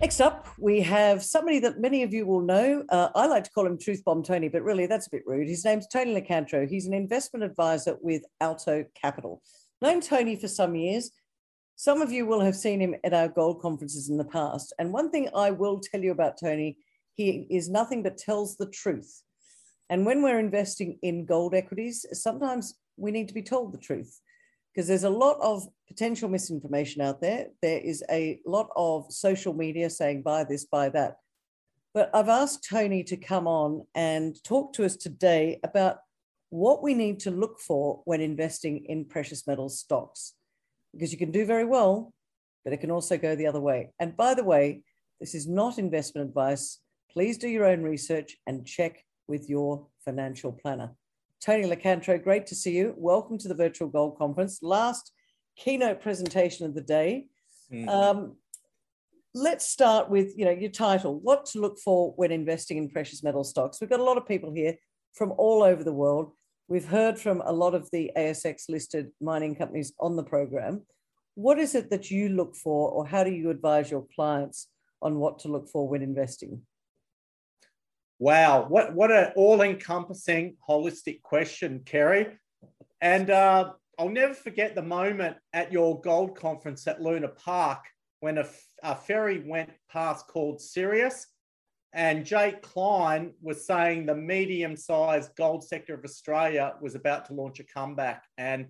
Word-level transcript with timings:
Next 0.00 0.22
up, 0.22 0.48
we 0.58 0.80
have 0.80 1.22
somebody 1.22 1.58
that 1.58 1.78
many 1.78 2.02
of 2.02 2.14
you 2.14 2.24
will 2.24 2.40
know. 2.40 2.84
Uh, 2.88 3.10
I 3.14 3.26
like 3.26 3.44
to 3.44 3.50
call 3.50 3.66
him 3.66 3.76
Truth 3.76 4.02
Bomb 4.02 4.22
Tony, 4.22 4.48
but 4.48 4.62
really 4.62 4.86
that's 4.86 5.06
a 5.06 5.10
bit 5.10 5.26
rude. 5.26 5.46
His 5.46 5.62
name's 5.62 5.86
Tony 5.86 6.18
Locantro. 6.18 6.66
He's 6.66 6.86
an 6.86 6.94
investment 6.94 7.44
advisor 7.44 7.98
with 8.00 8.22
Alto 8.40 8.86
Capital. 8.94 9.42
Known 9.82 10.00
Tony 10.00 10.36
for 10.36 10.48
some 10.48 10.74
years. 10.74 11.10
Some 11.76 12.00
of 12.00 12.10
you 12.10 12.24
will 12.24 12.40
have 12.40 12.56
seen 12.56 12.80
him 12.80 12.94
at 13.04 13.12
our 13.12 13.28
gold 13.28 13.60
conferences 13.60 14.08
in 14.08 14.16
the 14.16 14.24
past. 14.24 14.72
And 14.78 14.90
one 14.90 15.10
thing 15.10 15.28
I 15.34 15.50
will 15.50 15.78
tell 15.78 16.00
you 16.00 16.12
about 16.12 16.38
Tony, 16.40 16.78
he 17.14 17.46
is 17.50 17.68
nothing 17.68 18.02
but 18.02 18.16
tells 18.16 18.56
the 18.56 18.70
truth. 18.70 19.22
And 19.90 20.06
when 20.06 20.22
we're 20.22 20.38
investing 20.38 20.98
in 21.02 21.26
gold 21.26 21.54
equities, 21.54 22.06
sometimes 22.12 22.74
we 22.96 23.10
need 23.10 23.28
to 23.28 23.34
be 23.34 23.42
told 23.42 23.74
the 23.74 23.78
truth 23.78 24.18
because 24.72 24.86
there's 24.88 25.04
a 25.04 25.10
lot 25.10 25.38
of 25.40 25.66
potential 25.88 26.28
misinformation 26.28 27.02
out 27.02 27.20
there. 27.20 27.48
There 27.62 27.80
is 27.80 28.04
a 28.10 28.40
lot 28.46 28.70
of 28.76 29.12
social 29.12 29.52
media 29.52 29.90
saying 29.90 30.22
buy 30.22 30.44
this, 30.44 30.64
buy 30.64 30.88
that. 30.90 31.16
But 31.92 32.10
I've 32.14 32.28
asked 32.28 32.68
Tony 32.68 33.02
to 33.04 33.16
come 33.16 33.48
on 33.48 33.86
and 33.94 34.42
talk 34.44 34.72
to 34.74 34.84
us 34.84 34.96
today 34.96 35.58
about 35.64 35.98
what 36.50 36.82
we 36.82 36.94
need 36.94 37.20
to 37.20 37.30
look 37.30 37.58
for 37.58 38.02
when 38.04 38.20
investing 38.20 38.84
in 38.86 39.04
precious 39.04 39.46
metals 39.46 39.80
stocks, 39.80 40.34
because 40.92 41.12
you 41.12 41.18
can 41.18 41.32
do 41.32 41.44
very 41.44 41.64
well, 41.64 42.12
but 42.64 42.72
it 42.72 42.80
can 42.80 42.90
also 42.90 43.16
go 43.18 43.34
the 43.34 43.46
other 43.46 43.60
way. 43.60 43.90
And 43.98 44.16
by 44.16 44.34
the 44.34 44.44
way, 44.44 44.82
this 45.20 45.34
is 45.34 45.48
not 45.48 45.78
investment 45.78 46.28
advice. 46.28 46.78
Please 47.10 47.38
do 47.38 47.48
your 47.48 47.66
own 47.66 47.82
research 47.82 48.36
and 48.46 48.66
check 48.66 49.04
with 49.26 49.48
your 49.48 49.86
financial 50.04 50.52
planner. 50.52 50.92
Tony 51.40 51.64
Locantro, 51.64 52.22
great 52.22 52.46
to 52.48 52.54
see 52.54 52.76
you. 52.76 52.92
Welcome 52.98 53.38
to 53.38 53.48
the 53.48 53.54
Virtual 53.54 53.88
Gold 53.88 54.18
Conference. 54.18 54.58
Last 54.62 55.10
keynote 55.56 56.02
presentation 56.02 56.66
of 56.66 56.74
the 56.74 56.82
day. 56.82 57.28
Mm-hmm. 57.72 57.88
Um, 57.88 58.36
let's 59.32 59.66
start 59.66 60.10
with 60.10 60.36
you 60.36 60.44
know 60.44 60.50
your 60.50 60.70
title. 60.70 61.18
What 61.18 61.46
to 61.46 61.60
look 61.60 61.78
for 61.78 62.12
when 62.16 62.30
investing 62.30 62.76
in 62.76 62.90
precious 62.90 63.22
metal 63.22 63.42
stocks. 63.42 63.80
We've 63.80 63.88
got 63.88 64.00
a 64.00 64.04
lot 64.04 64.18
of 64.18 64.28
people 64.28 64.52
here 64.52 64.74
from 65.14 65.32
all 65.38 65.62
over 65.62 65.82
the 65.82 65.94
world. 65.94 66.32
We've 66.68 66.84
heard 66.84 67.18
from 67.18 67.42
a 67.46 67.52
lot 67.52 67.74
of 67.74 67.88
the 67.90 68.10
ASX 68.18 68.68
listed 68.68 69.08
mining 69.22 69.54
companies 69.54 69.94
on 69.98 70.16
the 70.16 70.22
program. 70.22 70.82
What 71.36 71.58
is 71.58 71.74
it 71.74 71.88
that 71.88 72.10
you 72.10 72.28
look 72.28 72.54
for, 72.54 72.90
or 72.90 73.06
how 73.06 73.24
do 73.24 73.30
you 73.30 73.48
advise 73.48 73.90
your 73.90 74.06
clients 74.14 74.68
on 75.00 75.18
what 75.18 75.38
to 75.40 75.48
look 75.48 75.70
for 75.70 75.88
when 75.88 76.02
investing? 76.02 76.60
Wow, 78.22 78.66
what 78.68 78.94
what 78.94 79.10
an 79.10 79.32
all-encompassing, 79.34 80.58
holistic 80.68 81.22
question, 81.22 81.80
Kerry. 81.86 82.26
And 83.00 83.30
uh, 83.30 83.72
I'll 83.98 84.10
never 84.10 84.34
forget 84.34 84.74
the 84.74 84.82
moment 84.82 85.38
at 85.54 85.72
your 85.72 85.98
gold 86.02 86.36
conference 86.36 86.86
at 86.86 87.00
Luna 87.00 87.28
Park 87.28 87.82
when 88.20 88.36
a, 88.36 88.94
ferry 88.94 89.42
went 89.46 89.70
past 89.90 90.26
called 90.28 90.60
Sirius, 90.60 91.28
and 91.94 92.26
Jake 92.26 92.60
Klein 92.60 93.32
was 93.40 93.66
saying 93.66 94.04
the 94.04 94.14
medium-sized 94.14 95.34
gold 95.34 95.64
sector 95.64 95.94
of 95.94 96.04
Australia 96.04 96.74
was 96.82 96.94
about 96.94 97.24
to 97.28 97.32
launch 97.32 97.58
a 97.58 97.64
comeback, 97.64 98.24
and 98.36 98.66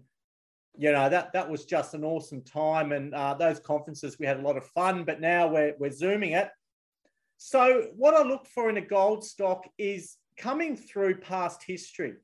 you 0.79 0.93
know 0.93 1.09
that 1.09 1.33
that 1.33 1.51
was 1.51 1.65
just 1.65 1.95
an 1.95 2.05
awesome 2.05 2.43
time. 2.43 2.93
And 2.93 3.13
uh, 3.17 3.35
those 3.35 3.59
conferences, 3.59 4.17
we 4.17 4.27
had 4.27 4.39
a 4.39 4.43
lot 4.43 4.57
of 4.57 4.65
fun. 4.67 5.03
But 5.03 5.21
now 5.21 5.49
we're 5.49 5.75
we're 5.81 5.91
zooming 5.91 6.35
it 6.35 6.51
so, 7.43 7.87
what 7.97 8.13
I 8.13 8.23
look 8.23 8.47
for 8.47 8.69
in 8.69 8.77
a 8.77 8.83
gold 8.83 9.25
stock 9.25 9.67
is 9.79 10.19
coming 10.37 10.77
through 10.77 11.21
past 11.21 11.63
history. 11.67 12.17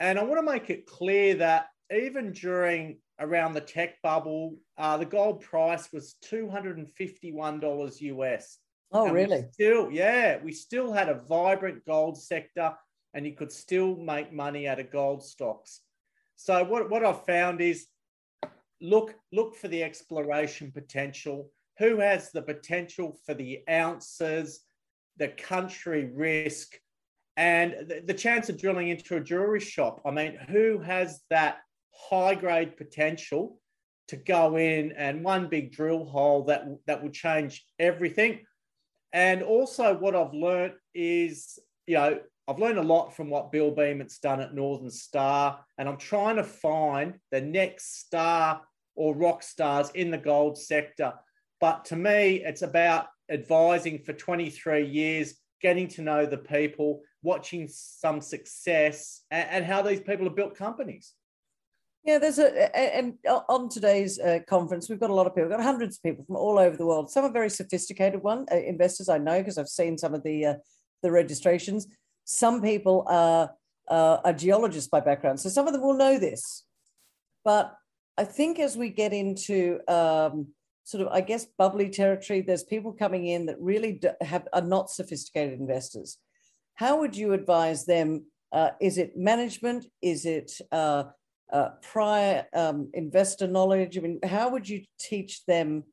And 0.00 0.18
I 0.18 0.22
want 0.22 0.38
to 0.38 0.52
make 0.52 0.70
it 0.70 0.86
clear 0.86 1.34
that 1.34 1.66
even 1.94 2.32
during 2.32 2.96
around 3.20 3.52
the 3.52 3.60
tech 3.60 4.00
bubble, 4.00 4.56
uh, 4.78 4.96
the 4.96 5.04
gold 5.04 5.42
price 5.42 5.92
was 5.92 6.16
$251 6.24 8.00
US. 8.00 8.58
Oh, 8.90 9.04
and 9.04 9.14
really? 9.14 9.44
Still, 9.52 9.90
yeah, 9.90 10.38
we 10.42 10.50
still 10.50 10.90
had 10.90 11.10
a 11.10 11.20
vibrant 11.28 11.84
gold 11.84 12.16
sector 12.16 12.72
and 13.12 13.26
you 13.26 13.34
could 13.34 13.52
still 13.52 13.96
make 13.96 14.32
money 14.32 14.66
out 14.66 14.80
of 14.80 14.90
gold 14.90 15.22
stocks. 15.22 15.82
So 16.36 16.64
what, 16.64 16.88
what 16.88 17.04
I've 17.04 17.26
found 17.26 17.60
is 17.60 17.86
look, 18.80 19.14
look 19.30 19.56
for 19.56 19.68
the 19.68 19.82
exploration 19.82 20.72
potential 20.72 21.50
who 21.78 21.98
has 21.98 22.30
the 22.30 22.42
potential 22.42 23.18
for 23.24 23.34
the 23.34 23.60
ounces, 23.68 24.60
the 25.16 25.28
country 25.28 26.10
risk, 26.14 26.78
and 27.36 27.72
the, 27.88 28.02
the 28.04 28.14
chance 28.14 28.48
of 28.48 28.60
drilling 28.60 28.88
into 28.88 29.16
a 29.16 29.20
jewelry 29.20 29.60
shop. 29.60 30.00
I 30.04 30.10
mean, 30.10 30.38
who 30.48 30.78
has 30.78 31.20
that 31.30 31.58
high 31.92 32.34
grade 32.34 32.76
potential 32.76 33.58
to 34.08 34.16
go 34.16 34.56
in 34.56 34.92
and 34.92 35.24
one 35.24 35.48
big 35.48 35.72
drill 35.72 36.04
hole 36.04 36.44
that 36.44 36.64
that 36.86 37.02
will 37.02 37.10
change 37.10 37.64
everything? 37.78 38.40
And 39.12 39.42
also, 39.42 39.96
what 39.96 40.16
I've 40.16 40.34
learned 40.34 40.74
is, 40.94 41.58
you 41.86 41.94
know, 41.94 42.18
I've 42.46 42.58
learned 42.58 42.78
a 42.78 42.82
lot 42.82 43.16
from 43.16 43.30
what 43.30 43.52
Bill 43.52 43.70
Beament's 43.70 44.18
done 44.18 44.40
at 44.40 44.54
Northern 44.54 44.90
Star, 44.90 45.64
and 45.78 45.88
I'm 45.88 45.96
trying 45.96 46.36
to 46.36 46.44
find 46.44 47.14
the 47.30 47.40
next 47.40 48.00
star 48.00 48.62
or 48.96 49.16
rock 49.16 49.42
stars 49.42 49.90
in 49.94 50.10
the 50.10 50.18
gold 50.18 50.58
sector. 50.58 51.14
But 51.64 51.86
to 51.86 51.96
me, 51.96 52.42
it's 52.44 52.60
about 52.60 53.06
advising 53.30 54.00
for 54.00 54.12
23 54.12 54.84
years, 54.84 55.36
getting 55.62 55.88
to 55.88 56.02
know 56.02 56.26
the 56.26 56.36
people, 56.36 57.00
watching 57.22 57.68
some 57.68 58.20
success, 58.20 59.22
and, 59.30 59.48
and 59.48 59.64
how 59.64 59.80
these 59.80 60.02
people 60.02 60.26
have 60.26 60.36
built 60.36 60.54
companies. 60.54 61.14
Yeah, 62.04 62.18
there's 62.18 62.38
a, 62.38 62.76
and 62.76 63.14
on 63.48 63.70
today's 63.70 64.18
uh, 64.18 64.40
conference, 64.46 64.90
we've 64.90 65.00
got 65.00 65.08
a 65.08 65.14
lot 65.14 65.26
of 65.26 65.34
people, 65.34 65.48
we've 65.48 65.56
got 65.56 65.64
hundreds 65.64 65.96
of 65.96 66.02
people 66.02 66.22
from 66.26 66.36
all 66.36 66.58
over 66.58 66.76
the 66.76 66.84
world. 66.84 67.10
Some 67.10 67.24
are 67.24 67.32
very 67.32 67.48
sophisticated 67.48 68.22
one 68.22 68.44
uh, 68.52 68.56
investors, 68.56 69.08
I 69.08 69.16
know, 69.16 69.38
because 69.38 69.56
I've 69.56 69.66
seen 69.66 69.96
some 69.96 70.12
of 70.12 70.22
the 70.22 70.44
uh, 70.44 70.54
the 71.02 71.10
registrations. 71.10 71.86
Some 72.26 72.60
people 72.60 73.06
are 73.08 73.52
uh, 73.88 74.18
are 74.22 74.34
geologists 74.34 74.90
by 74.90 75.00
background, 75.00 75.40
so 75.40 75.48
some 75.48 75.66
of 75.66 75.72
them 75.72 75.80
will 75.80 75.96
know 75.96 76.18
this. 76.18 76.64
But 77.42 77.74
I 78.18 78.24
think 78.24 78.58
as 78.58 78.76
we 78.76 78.90
get 78.90 79.14
into 79.14 79.80
um, 79.88 80.48
sort 80.84 81.06
of, 81.06 81.12
I 81.12 81.22
guess, 81.22 81.46
bubbly 81.58 81.88
territory. 81.88 82.42
There's 82.42 82.62
people 82.62 82.92
coming 82.92 83.26
in 83.26 83.46
that 83.46 83.60
really 83.60 84.00
have 84.20 84.46
are 84.52 84.62
not 84.62 84.90
sophisticated 84.90 85.58
investors. 85.58 86.18
How 86.74 87.00
would 87.00 87.16
you 87.16 87.32
advise 87.32 87.86
them? 87.86 88.26
Uh, 88.52 88.70
is 88.80 88.98
it 88.98 89.16
management? 89.16 89.86
Is 90.00 90.26
it 90.26 90.52
uh, 90.70 91.04
uh, 91.52 91.70
prior 91.82 92.46
um, 92.54 92.90
investor 92.94 93.46
knowledge? 93.46 93.98
I 93.98 94.00
mean, 94.02 94.20
how 94.22 94.50
would 94.50 94.68
you 94.68 94.84
teach 94.98 95.44
them 95.46 95.84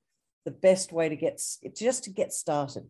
the 0.45 0.51
best 0.51 0.91
way 0.91 1.09
to 1.09 1.15
get 1.15 1.41
just 1.75 2.03
to 2.03 2.09
get 2.09 2.33
started? 2.33 2.83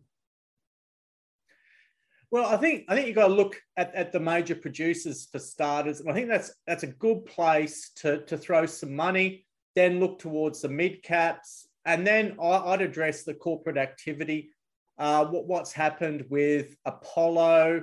Well, 2.32 2.46
I 2.46 2.56
think 2.56 2.84
I 2.88 2.94
think 2.94 3.06
you've 3.06 3.16
got 3.16 3.28
to 3.28 3.34
look 3.34 3.60
at, 3.76 3.94
at 3.94 4.10
the 4.10 4.18
major 4.18 4.54
producers 4.54 5.28
for 5.30 5.38
starters, 5.38 6.02
I 6.08 6.14
think 6.14 6.28
that's 6.28 6.54
that's 6.66 6.82
a 6.82 6.88
good 6.88 7.26
place 7.26 7.90
to 7.96 8.24
to 8.24 8.38
throw 8.38 8.66
some 8.66 8.96
money. 8.96 9.46
Then 9.74 10.00
look 10.00 10.18
towards 10.18 10.62
the 10.62 10.68
mid 10.68 11.02
caps, 11.02 11.68
and 11.84 12.06
then 12.06 12.36
I'd 12.40 12.82
address 12.82 13.24
the 13.24 13.34
corporate 13.34 13.76
activity, 13.76 14.50
uh, 14.98 15.26
what, 15.26 15.46
what's 15.46 15.72
happened 15.72 16.26
with 16.30 16.76
Apollo 16.84 17.82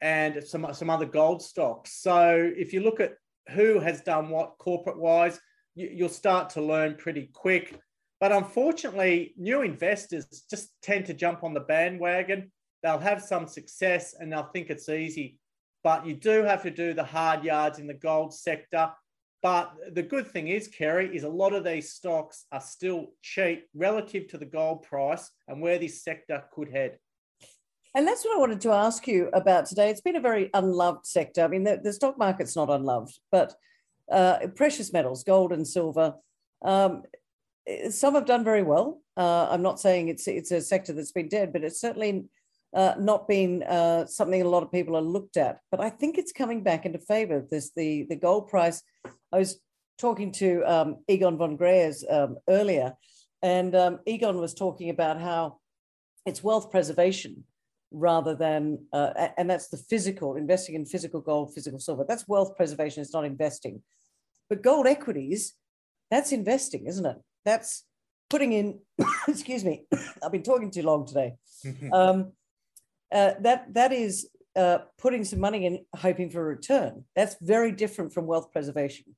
and 0.00 0.42
some, 0.44 0.66
some 0.72 0.90
other 0.90 1.06
gold 1.06 1.42
stocks. 1.42 2.00
So 2.00 2.52
if 2.56 2.72
you 2.72 2.80
look 2.80 3.00
at 3.00 3.14
who 3.50 3.80
has 3.80 4.00
done 4.02 4.28
what 4.28 4.58
corporate 4.58 4.98
wise, 4.98 5.40
you, 5.74 5.90
you'll 5.92 6.08
start 6.08 6.50
to 6.50 6.62
learn 6.62 6.96
pretty 6.96 7.30
quick. 7.32 7.78
But 8.20 8.32
unfortunately, 8.32 9.34
new 9.36 9.62
investors 9.62 10.26
just 10.50 10.70
tend 10.82 11.06
to 11.06 11.14
jump 11.14 11.44
on 11.44 11.54
the 11.54 11.60
bandwagon. 11.60 12.50
They'll 12.82 12.98
have 12.98 13.22
some 13.22 13.46
success 13.46 14.14
and 14.18 14.32
they'll 14.32 14.50
think 14.52 14.70
it's 14.70 14.88
easy. 14.88 15.38
But 15.84 16.06
you 16.06 16.14
do 16.14 16.42
have 16.42 16.62
to 16.64 16.70
do 16.70 16.94
the 16.94 17.04
hard 17.04 17.44
yards 17.44 17.78
in 17.78 17.86
the 17.86 17.94
gold 17.94 18.34
sector. 18.34 18.90
But 19.42 19.72
the 19.92 20.02
good 20.02 20.26
thing 20.26 20.48
is, 20.48 20.66
Kerry, 20.66 21.14
is 21.14 21.22
a 21.22 21.28
lot 21.28 21.52
of 21.52 21.64
these 21.64 21.92
stocks 21.92 22.46
are 22.50 22.60
still 22.60 23.12
cheap 23.22 23.66
relative 23.74 24.26
to 24.28 24.38
the 24.38 24.44
gold 24.44 24.82
price 24.82 25.30
and 25.46 25.60
where 25.60 25.78
this 25.78 26.02
sector 26.02 26.42
could 26.52 26.70
head. 26.70 26.98
And 27.94 28.06
that's 28.06 28.24
what 28.24 28.36
I 28.36 28.40
wanted 28.40 28.60
to 28.62 28.72
ask 28.72 29.06
you 29.06 29.28
about 29.32 29.66
today. 29.66 29.90
It's 29.90 30.00
been 30.00 30.16
a 30.16 30.20
very 30.20 30.50
unloved 30.54 31.06
sector. 31.06 31.42
I 31.42 31.48
mean, 31.48 31.64
the, 31.64 31.80
the 31.82 31.92
stock 31.92 32.18
market's 32.18 32.56
not 32.56 32.68
unloved, 32.68 33.18
but 33.30 33.54
uh, 34.10 34.38
precious 34.56 34.92
metals, 34.92 35.24
gold 35.24 35.52
and 35.52 35.66
silver, 35.66 36.14
um, 36.62 37.02
some 37.90 38.14
have 38.14 38.26
done 38.26 38.44
very 38.44 38.62
well. 38.62 39.00
Uh, 39.16 39.48
I'm 39.50 39.62
not 39.62 39.80
saying 39.80 40.08
it's 40.08 40.26
it's 40.26 40.50
a 40.50 40.60
sector 40.60 40.92
that's 40.92 41.12
been 41.12 41.28
dead, 41.28 41.52
but 41.52 41.64
it's 41.64 41.80
certainly 41.80 42.24
uh, 42.74 42.94
not 42.98 43.28
been 43.28 43.62
uh, 43.62 44.06
something 44.06 44.40
a 44.40 44.48
lot 44.48 44.62
of 44.62 44.72
people 44.72 44.96
are 44.96 45.02
looked 45.02 45.36
at. 45.36 45.60
But 45.70 45.80
I 45.80 45.90
think 45.90 46.18
it's 46.18 46.32
coming 46.32 46.62
back 46.62 46.86
into 46.86 46.98
favor. 46.98 47.44
This 47.50 47.70
the 47.74 48.06
the 48.08 48.16
gold 48.16 48.48
price 48.48 48.82
I 49.32 49.38
was 49.38 49.60
talking 49.98 50.32
to 50.32 50.62
um, 50.62 50.96
Egon 51.08 51.36
von 51.36 51.58
Greyerz 51.58 52.04
um, 52.10 52.38
earlier, 52.48 52.94
and 53.42 53.74
um, 53.74 54.00
Egon 54.06 54.38
was 54.38 54.54
talking 54.54 54.90
about 54.90 55.20
how 55.20 55.58
it's 56.26 56.42
wealth 56.42 56.70
preservation 56.70 57.44
rather 57.90 58.34
than, 58.34 58.86
uh, 58.92 59.28
and 59.36 59.48
that's 59.48 59.68
the 59.68 59.76
physical, 59.76 60.36
investing 60.36 60.74
in 60.74 60.84
physical 60.84 61.20
gold, 61.20 61.54
physical 61.54 61.78
silver. 61.78 62.04
That's 62.06 62.28
wealth 62.28 62.56
preservation, 62.56 63.02
it's 63.02 63.14
not 63.14 63.24
investing. 63.24 63.82
But 64.48 64.62
gold 64.62 64.86
equities, 64.86 65.54
that's 66.10 66.32
investing, 66.32 66.86
isn't 66.86 67.06
it? 67.06 67.16
That's 67.44 67.84
putting 68.30 68.52
in, 68.52 68.80
excuse 69.28 69.64
me, 69.64 69.84
I've 70.22 70.32
been 70.32 70.42
talking 70.42 70.70
too 70.70 70.82
long 70.82 71.06
today. 71.06 71.34
um, 71.92 72.32
uh, 73.10 73.32
that 73.40 73.72
that 73.72 73.90
is 73.90 74.28
uh, 74.54 74.78
putting 74.98 75.24
some 75.24 75.40
money 75.40 75.64
in, 75.64 75.84
hoping 75.96 76.30
for 76.30 76.40
a 76.40 76.44
return. 76.44 77.04
That's 77.16 77.36
very 77.40 77.72
different 77.72 78.12
from 78.12 78.26
wealth 78.26 78.52
preservation. 78.52 79.14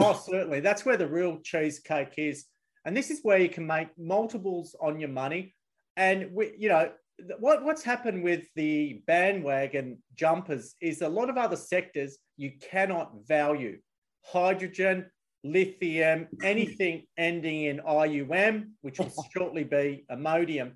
Oh, 0.00 0.12
certainly. 0.12 0.60
That's 0.60 0.84
where 0.84 0.96
the 0.96 1.08
real 1.08 1.38
cheesecake 1.42 2.14
is, 2.16 2.46
and 2.84 2.96
this 2.96 3.10
is 3.10 3.20
where 3.22 3.38
you 3.38 3.48
can 3.48 3.66
make 3.66 3.88
multiples 3.98 4.76
on 4.80 5.00
your 5.00 5.08
money. 5.08 5.54
And 5.96 6.30
we, 6.32 6.54
you 6.58 6.68
know, 6.68 6.90
what, 7.38 7.64
what's 7.64 7.82
happened 7.82 8.22
with 8.22 8.44
the 8.54 9.02
bandwagon 9.06 9.98
jumpers 10.14 10.76
is 10.80 11.02
a 11.02 11.08
lot 11.08 11.28
of 11.28 11.36
other 11.36 11.56
sectors 11.56 12.18
you 12.36 12.52
cannot 12.70 13.12
value. 13.26 13.78
Hydrogen, 14.24 15.06
lithium, 15.42 16.28
anything 16.42 17.04
ending 17.16 17.64
in 17.64 17.78
IUM, 17.78 18.70
which 18.82 18.98
will 18.98 19.12
shortly 19.36 19.64
be 19.64 20.04
Imodium. 20.10 20.72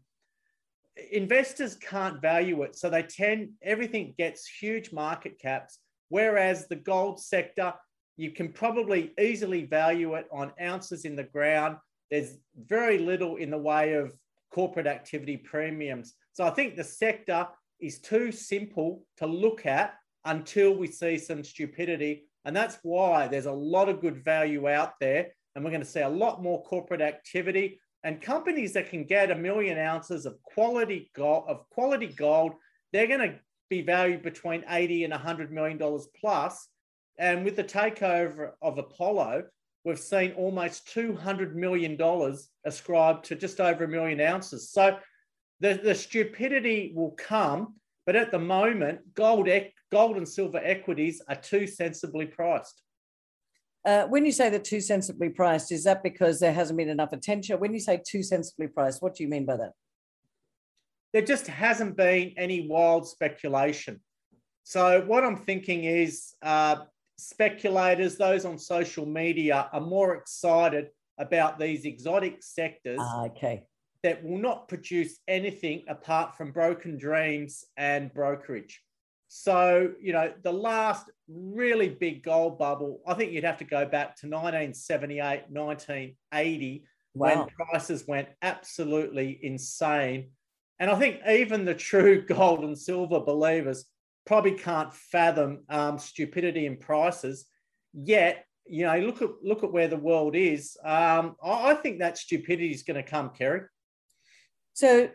Investors 1.12 1.76
can't 1.76 2.20
value 2.20 2.62
it. 2.62 2.76
So 2.76 2.90
they 2.90 3.02
tend, 3.02 3.50
everything 3.62 4.14
gets 4.18 4.46
huge 4.46 4.92
market 4.92 5.38
caps. 5.38 5.78
Whereas 6.08 6.66
the 6.68 6.76
gold 6.76 7.20
sector, 7.20 7.72
you 8.16 8.30
can 8.30 8.52
probably 8.52 9.12
easily 9.18 9.64
value 9.64 10.14
it 10.14 10.26
on 10.32 10.52
ounces 10.60 11.04
in 11.04 11.16
the 11.16 11.24
ground. 11.24 11.76
There's 12.10 12.36
very 12.56 12.98
little 12.98 13.36
in 13.36 13.50
the 13.50 13.58
way 13.58 13.94
of 13.94 14.12
corporate 14.52 14.86
activity 14.86 15.36
premiums. 15.36 16.14
So 16.32 16.44
I 16.44 16.50
think 16.50 16.76
the 16.76 16.84
sector 16.84 17.48
is 17.80 18.00
too 18.00 18.30
simple 18.30 19.04
to 19.16 19.26
look 19.26 19.66
at 19.66 19.94
until 20.24 20.74
we 20.74 20.86
see 20.86 21.18
some 21.18 21.42
stupidity. 21.42 22.24
And 22.44 22.54
that's 22.54 22.78
why 22.82 23.28
there's 23.28 23.46
a 23.46 23.52
lot 23.52 23.88
of 23.88 24.00
good 24.00 24.24
value 24.24 24.68
out 24.68 24.92
there. 25.00 25.28
And 25.54 25.64
we're 25.64 25.70
going 25.70 25.82
to 25.82 25.88
see 25.88 26.00
a 26.00 26.08
lot 26.08 26.42
more 26.42 26.62
corporate 26.64 27.00
activity 27.00 27.80
and 28.04 28.20
companies 28.20 28.72
that 28.72 28.90
can 28.90 29.04
get 29.04 29.30
a 29.30 29.34
million 29.34 29.78
ounces 29.78 30.26
of 30.26 30.42
quality 30.42 31.10
gold 31.14 31.44
of 31.48 31.68
quality 31.70 32.08
gold, 32.08 32.52
they're 32.92 33.06
going 33.06 33.20
to 33.20 33.38
be 33.70 33.82
valued 33.82 34.22
between 34.22 34.64
80 34.68 35.04
and 35.04 35.12
100 35.12 35.52
million 35.52 35.78
dollars 35.78 36.08
plus. 36.20 36.68
And 37.18 37.44
with 37.44 37.56
the 37.56 37.64
takeover 37.64 38.52
of 38.60 38.78
Apollo, 38.78 39.44
we've 39.84 39.98
seen 39.98 40.32
almost 40.32 40.86
$200 40.94 41.54
million 41.54 41.98
ascribed 42.64 43.24
to 43.26 43.36
just 43.36 43.60
over 43.60 43.84
a 43.84 43.88
million 43.88 44.20
ounces. 44.20 44.70
So 44.70 44.96
the, 45.60 45.74
the 45.82 45.94
stupidity 45.94 46.92
will 46.94 47.12
come, 47.12 47.74
but 48.06 48.16
at 48.16 48.30
the 48.30 48.38
moment, 48.38 49.14
gold, 49.14 49.48
gold 49.90 50.16
and 50.16 50.28
silver 50.28 50.60
equities 50.62 51.22
are 51.28 51.36
too 51.36 51.66
sensibly 51.66 52.26
priced. 52.26 52.82
Uh, 53.84 54.06
when 54.06 54.24
you 54.24 54.32
say 54.32 54.48
they're 54.48 54.60
too 54.60 54.80
sensibly 54.80 55.28
priced, 55.28 55.72
is 55.72 55.84
that 55.84 56.02
because 56.04 56.38
there 56.38 56.52
hasn't 56.52 56.78
been 56.78 56.88
enough 56.88 57.12
attention? 57.12 57.58
When 57.58 57.74
you 57.74 57.80
say 57.80 58.00
too 58.06 58.22
sensibly 58.22 58.68
priced, 58.68 59.02
what 59.02 59.16
do 59.16 59.24
you 59.24 59.28
mean 59.28 59.44
by 59.44 59.56
that? 59.56 59.72
There 61.12 61.22
just 61.22 61.48
hasn't 61.48 61.96
been 61.96 62.32
any 62.36 62.68
wild 62.68 63.08
speculation. 63.08 64.00
So, 64.62 65.02
what 65.02 65.24
I'm 65.24 65.36
thinking 65.36 65.84
is 65.84 66.34
uh, 66.42 66.76
speculators, 67.22 68.16
those 68.16 68.44
on 68.44 68.58
social 68.58 69.06
media, 69.06 69.68
are 69.72 69.80
more 69.80 70.14
excited 70.14 70.88
about 71.18 71.58
these 71.58 71.84
exotic 71.84 72.42
sectors 72.42 73.00
ah, 73.00 73.26
okay. 73.26 73.64
that 74.02 74.22
will 74.24 74.38
not 74.38 74.68
produce 74.68 75.18
anything 75.28 75.82
apart 75.88 76.36
from 76.36 76.52
broken 76.52 76.98
dreams 76.98 77.64
and 77.76 78.12
brokerage. 78.12 78.82
So, 79.28 79.92
you 80.00 80.12
know, 80.12 80.32
the 80.42 80.52
last 80.52 81.10
really 81.26 81.88
big 81.88 82.22
gold 82.22 82.58
bubble, 82.58 83.00
I 83.06 83.14
think 83.14 83.32
you'd 83.32 83.44
have 83.44 83.58
to 83.58 83.64
go 83.64 83.86
back 83.86 84.16
to 84.16 84.26
1978, 84.26 85.44
1980, 85.48 86.84
wow. 87.14 87.26
when 87.26 87.46
prices 87.48 88.06
went 88.06 88.28
absolutely 88.42 89.40
insane. 89.42 90.32
And 90.78 90.90
I 90.90 90.98
think 90.98 91.20
even 91.26 91.64
the 91.64 91.74
true 91.74 92.22
gold 92.26 92.64
and 92.64 92.76
silver 92.76 93.20
believers 93.20 93.86
probably 94.26 94.52
can't 94.52 94.92
fathom 94.92 95.64
um, 95.68 95.98
stupidity 95.98 96.66
in 96.66 96.76
prices. 96.76 97.46
Yet, 97.92 98.44
you 98.66 98.84
know, 98.84 98.98
look 98.98 99.22
at 99.22 99.30
look 99.42 99.64
at 99.64 99.72
where 99.72 99.88
the 99.88 99.96
world 99.96 100.36
is. 100.36 100.76
Um, 100.84 101.36
I, 101.42 101.70
I 101.70 101.74
think 101.74 101.98
that 101.98 102.18
stupidity 102.18 102.70
is 102.70 102.82
going 102.82 103.02
to 103.02 103.08
come, 103.08 103.30
Kerry. 103.30 103.62
So 104.74 105.10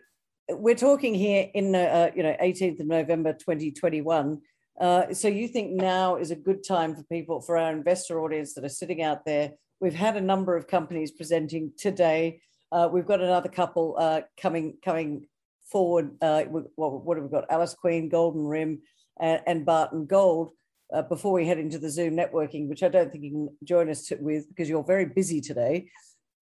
we're 0.50 0.74
talking 0.74 1.14
here 1.14 1.48
in 1.54 1.74
uh, 1.74 2.10
you 2.14 2.22
know 2.22 2.36
18th 2.40 2.80
of 2.80 2.86
November 2.86 3.32
2021. 3.32 4.40
Uh, 4.80 5.12
so 5.12 5.26
you 5.26 5.48
think 5.48 5.72
now 5.72 6.16
is 6.16 6.30
a 6.30 6.36
good 6.36 6.62
time 6.66 6.94
for 6.94 7.02
people, 7.04 7.40
for 7.40 7.56
our 7.56 7.72
investor 7.72 8.20
audience 8.20 8.54
that 8.54 8.64
are 8.64 8.68
sitting 8.68 9.02
out 9.02 9.24
there. 9.24 9.50
We've 9.80 9.94
had 9.94 10.16
a 10.16 10.20
number 10.20 10.56
of 10.56 10.68
companies 10.68 11.10
presenting 11.10 11.72
today. 11.76 12.40
Uh, 12.70 12.88
we've 12.92 13.06
got 13.06 13.20
another 13.20 13.48
couple 13.48 13.96
uh, 13.98 14.20
coming 14.40 14.76
coming 14.84 15.26
forward. 15.70 16.16
Uh, 16.22 16.44
what, 16.44 16.66
what 16.76 17.16
have 17.16 17.24
we 17.24 17.30
got? 17.30 17.50
Alice 17.50 17.74
Queen, 17.74 18.08
Golden 18.08 18.42
Rim, 18.46 18.80
and, 19.20 19.42
and 19.46 19.66
Barton 19.66 20.06
Gold 20.06 20.52
uh, 20.92 21.02
before 21.02 21.32
we 21.32 21.46
head 21.46 21.58
into 21.58 21.78
the 21.78 21.90
Zoom 21.90 22.16
networking, 22.16 22.68
which 22.68 22.82
I 22.82 22.88
don't 22.88 23.10
think 23.10 23.24
you 23.24 23.30
can 23.30 23.48
join 23.64 23.90
us 23.90 24.06
to, 24.06 24.16
with 24.16 24.48
because 24.48 24.68
you're 24.68 24.84
very 24.84 25.06
busy 25.06 25.40
today. 25.40 25.90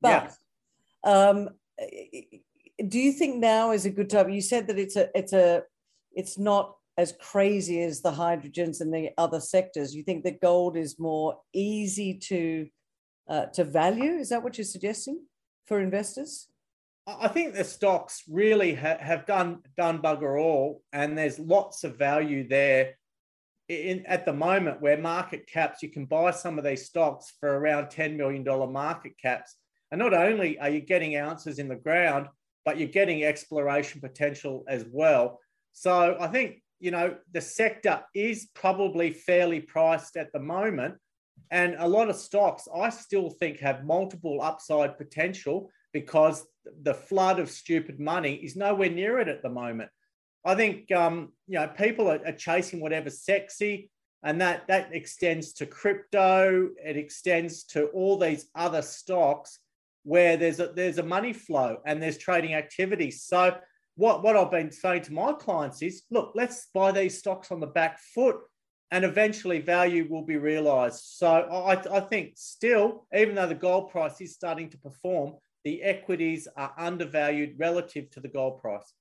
But 0.00 0.36
yeah. 1.04 1.28
um, 1.28 1.50
do 2.86 2.98
you 2.98 3.12
think 3.12 3.36
now 3.36 3.72
is 3.72 3.86
a 3.86 3.90
good 3.90 4.10
time? 4.10 4.30
You 4.30 4.40
said 4.40 4.66
that 4.68 4.78
it's 4.78 4.96
a 4.96 5.08
it's 5.14 5.32
a 5.32 5.62
it's 6.12 6.38
not 6.38 6.76
as 6.98 7.12
crazy 7.20 7.82
as 7.82 8.00
the 8.00 8.12
hydrogens 8.12 8.80
and 8.80 8.92
the 8.92 9.10
other 9.18 9.40
sectors. 9.40 9.94
You 9.94 10.02
think 10.02 10.24
that 10.24 10.40
gold 10.40 10.76
is 10.76 10.98
more 10.98 11.38
easy 11.52 12.14
to 12.14 12.68
uh, 13.28 13.46
to 13.46 13.64
value? 13.64 14.12
Is 14.12 14.28
that 14.30 14.42
what 14.42 14.58
you're 14.58 14.64
suggesting 14.64 15.20
for 15.66 15.80
investors? 15.80 16.48
I 17.06 17.28
think 17.28 17.54
the 17.54 17.62
stocks 17.62 18.24
really 18.28 18.74
ha- 18.74 18.98
have 18.98 19.26
done 19.26 19.60
done 19.76 20.02
bugger 20.02 20.40
all, 20.40 20.82
and 20.92 21.16
there's 21.16 21.38
lots 21.38 21.84
of 21.84 21.96
value 21.96 22.48
there. 22.48 22.94
In 23.68 24.04
at 24.06 24.24
the 24.24 24.32
moment, 24.32 24.80
where 24.80 24.98
market 24.98 25.46
caps, 25.46 25.82
you 25.82 25.90
can 25.90 26.06
buy 26.06 26.32
some 26.32 26.58
of 26.58 26.64
these 26.64 26.86
stocks 26.86 27.32
for 27.38 27.58
around 27.58 27.90
ten 27.90 28.16
million 28.16 28.42
dollar 28.42 28.66
market 28.66 29.12
caps, 29.22 29.54
and 29.92 30.00
not 30.00 30.14
only 30.14 30.58
are 30.58 30.68
you 30.68 30.80
getting 30.80 31.16
ounces 31.16 31.60
in 31.60 31.68
the 31.68 31.76
ground, 31.76 32.26
but 32.64 32.76
you're 32.76 32.88
getting 32.88 33.22
exploration 33.22 34.00
potential 34.00 34.64
as 34.68 34.84
well. 34.90 35.40
So 35.72 36.16
I 36.18 36.26
think 36.26 36.62
you 36.80 36.90
know 36.90 37.16
the 37.32 37.40
sector 37.40 38.02
is 38.14 38.48
probably 38.54 39.12
fairly 39.12 39.60
priced 39.60 40.16
at 40.16 40.32
the 40.32 40.40
moment, 40.40 40.96
and 41.52 41.76
a 41.78 41.88
lot 41.88 42.10
of 42.10 42.16
stocks 42.16 42.66
I 42.74 42.90
still 42.90 43.30
think 43.30 43.60
have 43.60 43.84
multiple 43.84 44.42
upside 44.42 44.98
potential 44.98 45.70
because 46.00 46.46
the 46.82 46.92
flood 46.92 47.38
of 47.38 47.48
stupid 47.48 47.98
money 47.98 48.34
is 48.34 48.54
nowhere 48.54 48.90
near 48.90 49.18
it 49.18 49.28
at 49.28 49.42
the 49.42 49.48
moment. 49.48 49.88
I 50.44 50.54
think 50.54 50.92
um, 50.92 51.32
you 51.48 51.58
know 51.58 51.68
people 51.68 52.06
are, 52.08 52.20
are 52.26 52.32
chasing 52.46 52.80
whatever's 52.80 53.22
sexy, 53.22 53.90
and 54.22 54.38
that 54.42 54.68
that 54.68 54.90
extends 54.92 55.54
to 55.54 55.64
crypto. 55.64 56.68
It 56.84 56.98
extends 56.98 57.64
to 57.72 57.86
all 57.86 58.18
these 58.18 58.44
other 58.54 58.82
stocks 58.82 59.58
where 60.02 60.36
there's 60.36 60.60
a 60.60 60.68
there's 60.68 60.98
a 60.98 61.02
money 61.16 61.32
flow 61.32 61.78
and 61.86 62.02
there's 62.02 62.18
trading 62.18 62.52
activity. 62.52 63.10
So 63.10 63.56
what 63.94 64.22
what 64.22 64.36
I've 64.36 64.50
been 64.50 64.70
saying 64.70 65.04
to 65.04 65.14
my 65.14 65.32
clients 65.32 65.80
is, 65.80 66.02
look, 66.10 66.32
let's 66.34 66.68
buy 66.74 66.92
these 66.92 67.18
stocks 67.18 67.50
on 67.50 67.60
the 67.60 67.74
back 67.80 67.98
foot, 68.14 68.36
and 68.90 69.02
eventually 69.02 69.60
value 69.60 70.06
will 70.10 70.26
be 70.26 70.36
realized. 70.36 71.00
So 71.22 71.28
I, 71.70 71.74
I 71.98 72.00
think 72.00 72.34
still, 72.36 73.06
even 73.16 73.34
though 73.34 73.48
the 73.48 73.64
gold 73.68 73.90
price 73.90 74.20
is 74.20 74.34
starting 74.34 74.68
to 74.70 74.78
perform, 74.78 75.36
the 75.66 75.82
equities 75.82 76.46
are 76.56 76.72
undervalued 76.78 77.56
relative 77.58 78.08
to 78.08 78.20
the 78.20 78.28
gold 78.28 78.62
price. 78.62 78.94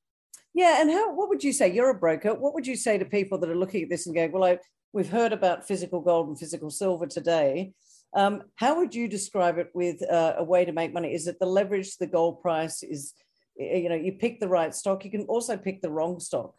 Yeah, 0.56 0.82
and 0.82 0.90
how? 0.90 1.14
What 1.14 1.30
would 1.30 1.44
you 1.44 1.54
say? 1.54 1.72
You're 1.72 1.92
a 1.92 2.00
broker. 2.00 2.34
What 2.34 2.56
would 2.56 2.66
you 2.66 2.76
say 2.76 2.98
to 2.98 3.06
people 3.06 3.38
that 3.38 3.52
are 3.52 3.56
looking 3.56 3.84
at 3.84 3.90
this 3.90 4.08
and 4.08 4.16
going, 4.16 4.32
"Well, 4.32 4.44
I, 4.44 4.58
we've 4.92 5.08
heard 5.08 5.32
about 5.32 5.68
physical 5.68 6.02
gold 6.02 6.28
and 6.28 6.40
physical 6.40 6.72
silver 6.72 7.06
today. 7.06 7.74
Um, 8.16 8.42
how 8.56 8.78
would 8.78 8.96
you 8.96 9.08
describe 9.08 9.60
it 9.60 9.70
with 9.76 10.02
uh, 10.10 10.34
a 10.38 10.44
way 10.44 10.66
to 10.66 10.72
make 10.72 10.92
money? 10.92 11.14
Is 11.14 11.28
it 11.28 11.38
the 11.40 11.46
leverage 11.46 11.98
the 11.98 12.08
gold 12.08 12.42
price? 12.42 12.82
Is 12.82 13.14
you 13.58 13.88
know 13.88 13.96
you 13.96 14.14
pick 14.14 14.40
the 14.40 14.50
right 14.50 14.74
stock. 14.74 15.06
You 15.06 15.12
can 15.12 15.26
also 15.26 15.58
pick 15.58 15.84
the 15.84 15.92
wrong 15.92 16.20
stock. 16.20 16.56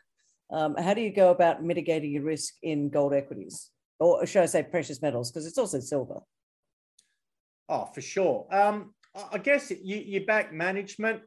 Um, 0.52 0.76
how 0.76 0.94
do 0.94 1.00
you 1.00 1.12
go 1.12 1.32
about 1.32 1.64
mitigating 1.64 2.12
your 2.12 2.22
risk 2.22 2.54
in 2.62 2.90
gold 2.90 3.12
equities, 3.12 3.72
or 3.98 4.25
should 4.25 4.44
I 4.44 4.46
say 4.46 4.62
precious 4.62 5.02
metals? 5.02 5.32
Because 5.32 5.46
it's 5.46 5.58
also 5.58 5.80
silver. 5.80 6.20
Oh, 7.68 7.86
for 7.92 8.00
sure. 8.00 8.46
Um, 8.52 8.94
I 9.32 9.38
guess 9.38 9.70
you, 9.70 9.96
you 9.96 10.26
back 10.26 10.52
management. 10.52 11.23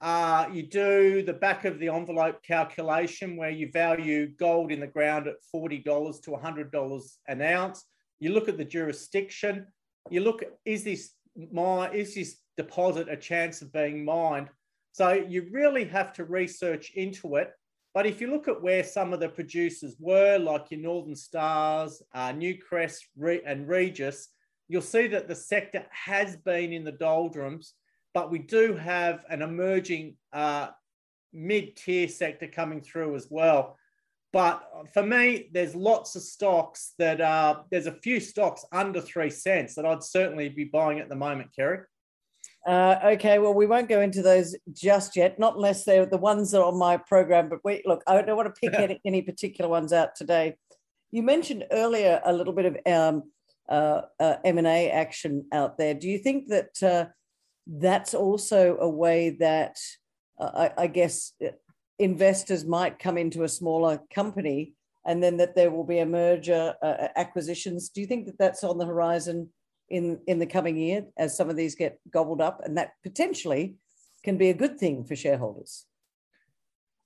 Uh, 0.00 0.48
you 0.52 0.62
do 0.62 1.22
the 1.22 1.32
back 1.32 1.64
of 1.64 1.78
the 1.78 1.88
envelope 1.88 2.42
calculation 2.42 3.36
where 3.36 3.50
you 3.50 3.70
value 3.70 4.28
gold 4.38 4.72
in 4.72 4.80
the 4.80 4.86
ground 4.86 5.26
at 5.26 5.34
$40 5.54 6.22
to 6.22 6.30
$100 6.30 7.02
an 7.28 7.42
ounce. 7.42 7.84
You 8.18 8.32
look 8.32 8.48
at 8.48 8.56
the 8.56 8.64
jurisdiction. 8.64 9.66
You 10.10 10.20
look 10.22 10.42
is 10.64 10.84
this 10.84 11.12
mine, 11.52 11.94
is 11.94 12.14
this 12.14 12.36
deposit 12.56 13.08
a 13.08 13.16
chance 13.16 13.60
of 13.62 13.72
being 13.72 14.04
mined? 14.04 14.48
So 14.92 15.12
you 15.12 15.48
really 15.52 15.84
have 15.84 16.12
to 16.14 16.24
research 16.24 16.92
into 16.94 17.36
it. 17.36 17.52
But 17.92 18.06
if 18.06 18.20
you 18.20 18.30
look 18.30 18.48
at 18.48 18.62
where 18.62 18.84
some 18.84 19.12
of 19.12 19.20
the 19.20 19.28
producers 19.28 19.96
were, 19.98 20.38
like 20.38 20.70
your 20.70 20.80
Northern 20.80 21.16
Stars, 21.16 22.02
uh, 22.14 22.32
Newcrest, 22.32 23.00
and 23.44 23.68
Regis, 23.68 24.28
you'll 24.70 24.80
see 24.80 25.06
that 25.08 25.28
the 25.28 25.34
sector 25.34 25.84
has 25.90 26.36
been 26.36 26.72
in 26.72 26.84
the 26.84 26.92
doldrums 26.92 27.74
but 28.14 28.30
we 28.30 28.38
do 28.38 28.74
have 28.74 29.24
an 29.28 29.42
emerging 29.42 30.16
uh, 30.32 30.68
mid-tier 31.32 32.08
sector 32.08 32.46
coming 32.46 32.80
through 32.80 33.14
as 33.14 33.28
well. 33.30 33.76
But 34.32 34.62
for 34.92 35.02
me, 35.02 35.48
there's 35.52 35.74
lots 35.74 36.14
of 36.14 36.22
stocks 36.22 36.94
that 36.98 37.20
are, 37.20 37.64
there's 37.70 37.86
a 37.86 37.92
few 37.92 38.20
stocks 38.20 38.64
under 38.72 39.00
three 39.00 39.30
cents 39.30 39.74
that 39.74 39.84
I'd 39.84 40.04
certainly 40.04 40.48
be 40.48 40.64
buying 40.64 41.00
at 41.00 41.08
the 41.08 41.16
moment, 41.16 41.50
Kerry. 41.54 41.80
Uh, 42.66 42.96
okay, 43.04 43.38
well, 43.38 43.54
we 43.54 43.66
won't 43.66 43.88
go 43.88 44.00
into 44.00 44.22
those 44.22 44.54
just 44.72 45.16
yet, 45.16 45.38
not 45.38 45.56
unless 45.56 45.84
they're 45.84 46.06
the 46.06 46.16
ones 46.16 46.50
that 46.50 46.60
are 46.60 46.66
on 46.66 46.78
my 46.78 46.96
program. 46.96 47.48
But 47.48 47.64
wait, 47.64 47.86
look, 47.86 48.02
I 48.06 48.20
don't 48.22 48.36
want 48.36 48.54
to 48.54 48.60
pick 48.60 48.74
any, 48.78 49.00
any, 49.04 49.22
particular 49.22 49.68
ones 49.68 49.92
out 49.92 50.14
today. 50.14 50.56
You 51.10 51.22
mentioned 51.22 51.64
earlier 51.72 52.20
a 52.24 52.32
little 52.32 52.52
bit 52.52 52.66
of 52.66 52.76
um, 52.86 53.24
M&A 53.70 54.90
action 54.90 55.44
out 55.52 55.78
there. 55.78 55.94
Do 55.94 56.08
you 56.08 56.18
think 56.18 56.48
that 56.48 56.82
uh, 56.82 57.06
that's 57.66 58.14
also 58.14 58.76
a 58.80 58.88
way 58.88 59.30
that 59.40 59.78
I, 60.40 60.72
I, 60.76 60.86
guess 60.86 61.32
uh, 61.44 61.50
investors 61.98 62.64
might 62.64 62.98
come 62.98 63.16
into 63.16 63.44
a 63.44 63.48
smaller 63.48 64.00
company 64.12 64.74
and 65.06 65.22
then 65.22 65.36
that 65.36 65.54
there 65.54 65.70
will 65.70 65.84
be 65.84 65.98
a 65.98 66.06
merger 66.06 66.74
uh, 66.82 67.08
acquisitions? 67.16 67.90
Do 67.90 68.00
you 68.00 68.06
think 68.06 68.26
that 68.26 68.38
that's 68.38 68.64
on 68.64 68.78
the 68.78 68.86
horizon 68.86 69.50
in 69.88 70.20
in 70.26 70.38
the 70.38 70.46
coming 70.46 70.76
year 70.76 71.04
as 71.16 71.36
some 71.36 71.50
of 71.50 71.56
these 71.56 71.74
get 71.74 71.98
gobbled 72.10 72.40
up, 72.40 72.60
and 72.64 72.76
that 72.78 72.92
potentially 73.02 73.76
can 74.24 74.36
be 74.36 74.50
a 74.50 74.54
good 74.54 74.78
thing 74.78 75.04
for 75.04 75.16
shareholders? 75.16 75.86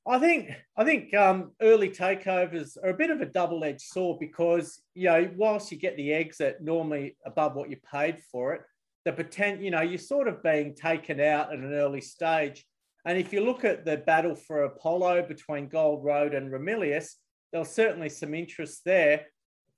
I 0.06 0.18
think 0.18 0.50
I 0.76 0.84
think 0.84 1.14
um, 1.14 1.52
early 1.62 1.88
takeovers 1.88 2.76
are 2.82 2.90
a 2.90 2.96
bit 2.96 3.10
of 3.10 3.22
a 3.22 3.26
double-edged 3.26 3.80
sword 3.80 4.18
because 4.20 4.82
you 4.94 5.06
know 5.06 5.30
whilst 5.36 5.72
you 5.72 5.78
get 5.78 5.96
the 5.96 6.12
exit 6.12 6.58
normally 6.60 7.16
above 7.24 7.54
what 7.54 7.70
you 7.70 7.78
paid 7.90 8.18
for 8.30 8.52
it, 8.52 8.60
the 9.06 9.12
potential 9.12 9.64
you 9.64 9.70
know 9.70 9.80
you're 9.80 9.98
sort 9.98 10.28
of 10.28 10.42
being 10.42 10.74
taken 10.74 11.20
out 11.20 11.52
at 11.52 11.58
an 11.58 11.72
early 11.72 12.02
stage. 12.02 12.66
And 13.06 13.18
if 13.18 13.32
you 13.32 13.42
look 13.42 13.64
at 13.64 13.84
the 13.84 13.98
battle 13.98 14.34
for 14.34 14.64
Apollo 14.64 15.26
between 15.28 15.68
Gold 15.68 16.04
Road 16.04 16.34
and 16.34 16.50
Ramelius, 16.50 17.14
there's 17.52 17.70
certainly 17.70 18.08
some 18.08 18.34
interest 18.34 18.82
there. 18.84 19.26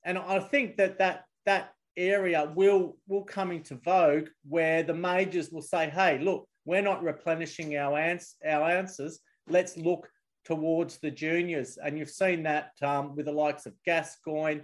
And 0.04 0.16
I 0.18 0.40
think 0.40 0.76
that 0.76 0.98
that 0.98 1.24
that 1.44 1.72
area 1.96 2.50
will 2.54 2.96
will 3.06 3.24
come 3.24 3.52
into 3.52 3.76
vogue 3.76 4.28
where 4.48 4.82
the 4.82 4.94
majors 4.94 5.50
will 5.50 5.62
say, 5.62 5.88
"Hey, 5.88 6.18
look, 6.18 6.48
we're 6.64 6.82
not 6.82 7.04
replenishing 7.04 7.76
our 7.76 7.96
ans- 7.96 8.34
our 8.44 8.68
answers. 8.68 9.20
Let's 9.48 9.76
look 9.76 10.08
towards 10.46 10.98
the 10.98 11.10
juniors." 11.10 11.76
And 11.76 11.98
you've 11.98 12.08
seen 12.08 12.44
that 12.44 12.70
um, 12.80 13.14
with 13.14 13.26
the 13.26 13.32
likes 13.32 13.66
of 13.66 13.74
Gascoyne, 13.86 14.62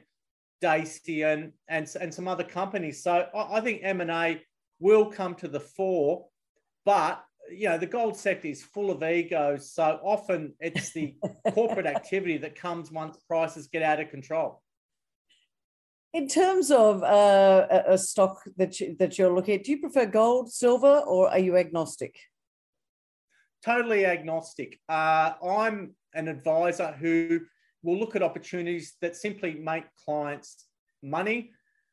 Dacian, 0.62 1.52
and 1.68 1.94
and 2.00 2.14
some 2.14 2.28
other 2.28 2.44
companies. 2.44 3.02
So 3.02 3.26
I, 3.34 3.58
I 3.58 3.60
think 3.60 3.80
M 3.82 4.00
and 4.00 4.10
A 4.10 4.40
will 4.80 5.06
come 5.06 5.34
to 5.36 5.48
the 5.48 5.60
fore, 5.60 6.26
but 6.86 7.22
you 7.50 7.68
know 7.68 7.78
the 7.78 7.86
gold 7.86 8.16
sector 8.16 8.48
is 8.48 8.62
full 8.62 8.90
of 8.90 9.02
egos. 9.02 9.72
So 9.72 10.00
often 10.02 10.54
it's 10.60 10.92
the 10.92 11.14
corporate 11.52 11.86
activity 11.86 12.38
that 12.38 12.54
comes 12.54 12.90
once 12.90 13.18
prices 13.28 13.66
get 13.66 13.82
out 13.82 14.00
of 14.00 14.10
control. 14.10 14.62
In 16.14 16.28
terms 16.28 16.70
of 16.70 17.02
uh, 17.02 17.66
a, 17.86 17.96
stock 17.96 18.42
that 18.58 18.78
you, 18.78 18.94
that 18.98 19.16
you're 19.16 19.34
looking 19.34 19.54
at, 19.54 19.64
do 19.64 19.70
you 19.70 19.78
prefer 19.78 20.04
gold, 20.04 20.52
silver, 20.52 20.98
or 21.06 21.30
are 21.30 21.38
you 21.38 21.56
agnostic? 21.56 22.14
Totally 23.64 24.06
agnostic. 24.06 24.80
Uh, 24.88 25.32
I'm 25.44 25.94
an 26.14 26.28
advisor 26.28 26.92
who 26.92 27.40
will 27.82 27.98
look 27.98 28.16
at 28.16 28.22
opportunities 28.22 28.96
that 29.00 29.16
simply 29.16 29.54
make 29.54 29.84
clients 30.04 30.66
money. 31.02 31.52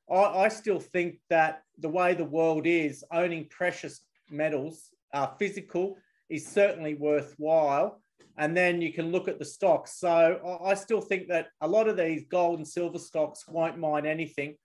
I, 0.10 0.46
I 0.46 0.48
still 0.50 0.80
think 0.80 1.20
that 1.30 1.62
the 1.78 1.90
way 1.90 2.14
the 2.14 2.26
world 2.26 2.66
is, 2.66 3.04
owning 3.12 3.48
precious 3.50 4.02
metals, 4.30 4.90
uh, 5.14 5.28
physical, 5.38 5.98
is 6.30 6.48
certainly 6.48 6.96
worthwhile 6.96 8.02
and 8.40 8.56
then 8.56 8.82
you 8.82 8.94
can 8.94 9.12
look 9.12 9.28
at 9.28 9.38
the 9.38 9.46
stocks. 9.46 10.00
So 10.00 10.60
I 10.64 10.74
still 10.74 11.02
think 11.02 11.28
that 11.28 11.48
a 11.60 11.68
lot 11.68 11.90
of 11.90 11.98
these 11.98 12.24
gold 12.30 12.60
and 12.60 12.68
silver 12.68 12.98
stocks 12.98 13.46
won't 13.48 13.78
mind 13.78 14.08
anything, 14.08 14.56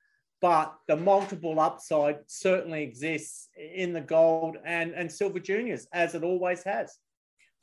but 0.45 0.75
the 0.89 0.97
multiple 0.97 1.59
upside 1.59 2.19
certainly 2.27 2.83
exists 2.83 3.49
in 3.57 3.95
the 3.95 4.01
gold 4.03 4.59
and, 4.67 4.93
and 4.93 5.11
silver 5.11 5.39
juniors, 5.39 5.87
as 5.91 6.15
it 6.15 6.23
always 6.23 6.63
has. 6.65 6.99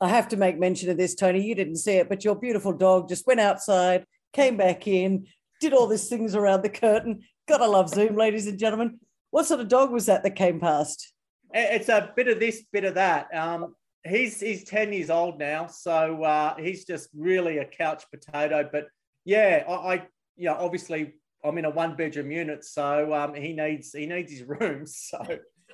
I 0.00 0.08
have 0.08 0.26
to 0.30 0.36
make 0.36 0.58
mention 0.58 0.90
of 0.90 0.96
this, 0.96 1.14
Tony. 1.14 1.46
You 1.46 1.54
didn't 1.54 1.76
see 1.76 1.92
it, 1.92 2.08
but 2.08 2.24
your 2.24 2.34
beautiful 2.34 2.72
dog 2.72 3.08
just 3.08 3.24
went 3.24 3.38
outside, 3.38 4.04
came 4.32 4.56
back 4.56 4.88
in, 4.88 5.28
did 5.60 5.72
all 5.72 5.86
these 5.86 6.08
things 6.08 6.34
around 6.34 6.62
the 6.62 6.70
curtain. 6.70 7.20
Gotta 7.46 7.68
love 7.68 7.88
Zoom, 7.88 8.16
ladies 8.16 8.48
and 8.48 8.58
gentlemen. 8.58 8.98
What 9.30 9.46
sort 9.46 9.60
of 9.60 9.68
dog 9.68 9.92
was 9.92 10.06
that 10.06 10.24
that 10.24 10.34
came 10.34 10.58
past? 10.58 11.12
It's 11.54 11.88
a 11.88 12.12
bit 12.16 12.26
of 12.26 12.40
this, 12.40 12.64
bit 12.72 12.82
of 12.82 12.94
that. 12.94 13.32
Um, 13.32 13.76
he's 14.04 14.40
he's 14.40 14.64
10 14.64 14.92
years 14.92 15.08
old 15.08 15.38
now 15.38 15.68
so 15.68 16.24
uh, 16.24 16.56
he's 16.56 16.84
just 16.84 17.10
really 17.16 17.58
a 17.58 17.64
couch 17.64 18.02
potato 18.10 18.68
but 18.72 18.88
yeah 19.24 19.62
I, 19.68 19.72
I 19.72 19.94
you 20.36 20.46
know 20.46 20.56
obviously 20.58 21.12
i'm 21.44 21.58
in 21.58 21.64
a 21.64 21.70
one 21.70 21.96
bedroom 21.96 22.30
unit 22.30 22.64
so 22.64 23.12
um, 23.14 23.34
he 23.34 23.52
needs 23.52 23.92
he 23.92 24.06
needs 24.06 24.32
his 24.32 24.42
room 24.42 24.86
so. 24.86 25.18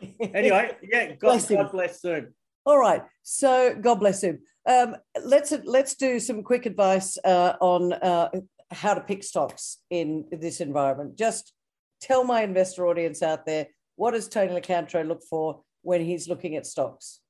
Anyway 0.21 0.77
yeah 0.83 1.07
god 1.09 1.19
bless, 1.19 1.49
god 1.49 1.73
bless 1.73 2.01
zoom 2.01 2.29
all 2.65 2.79
right 2.79 3.03
so 3.23 3.75
god 3.81 3.97
bless 3.97 4.23
him. 4.23 4.41
Um, 4.67 4.97
let's 5.25 5.53
let's 5.65 5.95
do 5.95 6.21
some 6.21 6.43
quick 6.43 6.67
advice 6.67 7.19
uh, 7.25 7.55
on 7.61 7.95
uh, 7.95 8.29
how 8.71 8.95
to 8.95 9.01
pick 9.01 9.25
stocks 9.25 9.79
in 9.91 10.27
this 10.31 10.61
environment. 10.61 11.17
Just 11.17 11.53
tell 12.01 12.25
my 12.25 12.43
investor 12.43 12.87
audience 12.87 13.23
out 13.23 13.47
there 13.47 13.69
what 13.97 14.13
does 14.13 14.29
tony 14.29 14.53
locantro 14.53 15.07
look 15.07 15.23
for 15.23 15.63
when 15.83 16.05
he's 16.05 16.29
looking 16.29 16.57
at 16.57 16.67
stocks? 16.67 17.21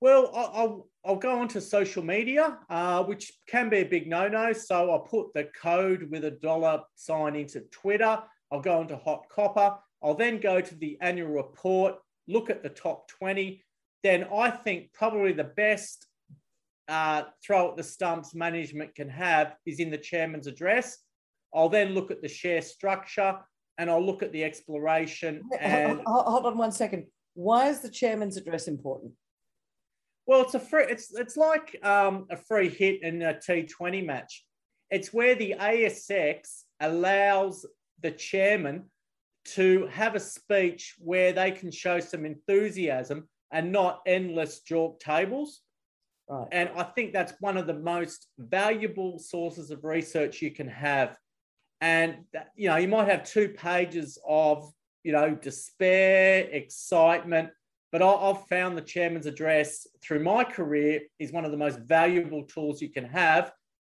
Well, 0.00 0.30
I'll, 1.08 1.16
go 1.16 1.38
onto 1.40 1.60
social 1.60 2.04
media, 2.04 2.58
uh, 2.68 3.02
which 3.02 3.32
can 3.48 3.68
be 3.68 3.78
a 3.78 3.84
big 3.84 4.06
no 4.06 4.28
no. 4.28 4.52
So 4.52 4.90
I'll 4.90 5.00
put 5.00 5.32
the 5.34 5.48
code 5.60 6.08
with 6.10 6.24
a 6.24 6.30
dollar 6.30 6.82
sign 6.96 7.34
into 7.34 7.60
Twitter. 7.72 8.22
I'll 8.52 8.60
go 8.60 8.78
on 8.78 8.88
to 8.88 8.96
Hot 8.96 9.24
Copper. 9.30 9.76
I'll 10.02 10.14
then 10.14 10.38
go 10.38 10.60
to 10.60 10.74
the 10.76 10.98
annual 11.00 11.30
report, 11.30 11.96
look 12.28 12.50
at 12.50 12.62
the 12.62 12.68
top 12.68 13.08
20. 13.08 13.64
Then 14.04 14.26
I 14.32 14.50
think 14.50 14.92
probably 14.92 15.32
the 15.32 15.44
best 15.44 16.06
uh, 16.88 17.24
throw 17.44 17.70
at 17.70 17.76
the 17.76 17.82
stumps 17.82 18.34
management 18.34 18.94
can 18.94 19.08
have 19.08 19.54
is 19.66 19.80
in 19.80 19.90
the 19.90 19.98
chairman's 19.98 20.46
address. 20.46 20.98
I'll 21.54 21.68
then 21.68 21.94
look 21.94 22.10
at 22.10 22.22
the 22.22 22.28
share 22.28 22.62
structure 22.62 23.38
and 23.78 23.90
I'll 23.90 24.04
look 24.04 24.22
at 24.22 24.32
the 24.32 24.44
exploration. 24.44 25.42
And 25.60 26.00
hold 26.06 26.46
on 26.46 26.58
one 26.58 26.72
second. 26.72 27.06
Why 27.34 27.68
is 27.68 27.80
the 27.80 27.90
chairman's 27.90 28.36
address 28.36 28.68
important? 28.68 29.12
Well, 30.28 30.42
it's 30.42 30.54
a 30.54 30.60
free. 30.60 30.84
It's 30.90 31.12
it's 31.14 31.38
like 31.38 31.82
um, 31.82 32.26
a 32.30 32.36
free 32.36 32.68
hit 32.68 33.02
in 33.02 33.22
a 33.22 33.32
T20 33.32 34.04
match. 34.04 34.44
It's 34.90 35.10
where 35.10 35.34
the 35.34 35.54
ASX 35.58 36.64
allows 36.80 37.64
the 38.02 38.10
chairman 38.10 38.84
to 39.54 39.86
have 39.86 40.14
a 40.14 40.20
speech 40.20 40.96
where 40.98 41.32
they 41.32 41.50
can 41.50 41.70
show 41.70 41.98
some 41.98 42.26
enthusiasm 42.26 43.26
and 43.50 43.72
not 43.72 44.02
endless 44.06 44.60
JORC 44.68 45.00
tables. 45.00 45.62
Right. 46.28 46.46
And 46.52 46.68
I 46.76 46.82
think 46.82 47.14
that's 47.14 47.32
one 47.40 47.56
of 47.56 47.66
the 47.66 47.78
most 47.78 48.26
valuable 48.36 49.18
sources 49.18 49.70
of 49.70 49.82
research 49.82 50.42
you 50.42 50.50
can 50.50 50.68
have. 50.68 51.16
And 51.80 52.16
you 52.54 52.68
know, 52.68 52.76
you 52.76 52.88
might 52.88 53.08
have 53.08 53.24
two 53.24 53.48
pages 53.48 54.18
of 54.28 54.70
you 55.04 55.12
know 55.12 55.34
despair, 55.34 56.50
excitement, 56.52 57.48
but 57.90 58.02
I've 58.02 58.46
found 58.48 58.76
the 58.76 58.82
chairman's 58.82 59.26
address 59.26 59.86
through 60.02 60.22
my 60.22 60.44
career 60.44 61.00
is 61.18 61.32
one 61.32 61.44
of 61.44 61.50
the 61.50 61.56
most 61.56 61.78
valuable 61.78 62.42
tools 62.44 62.82
you 62.82 62.90
can 62.90 63.04
have 63.04 63.52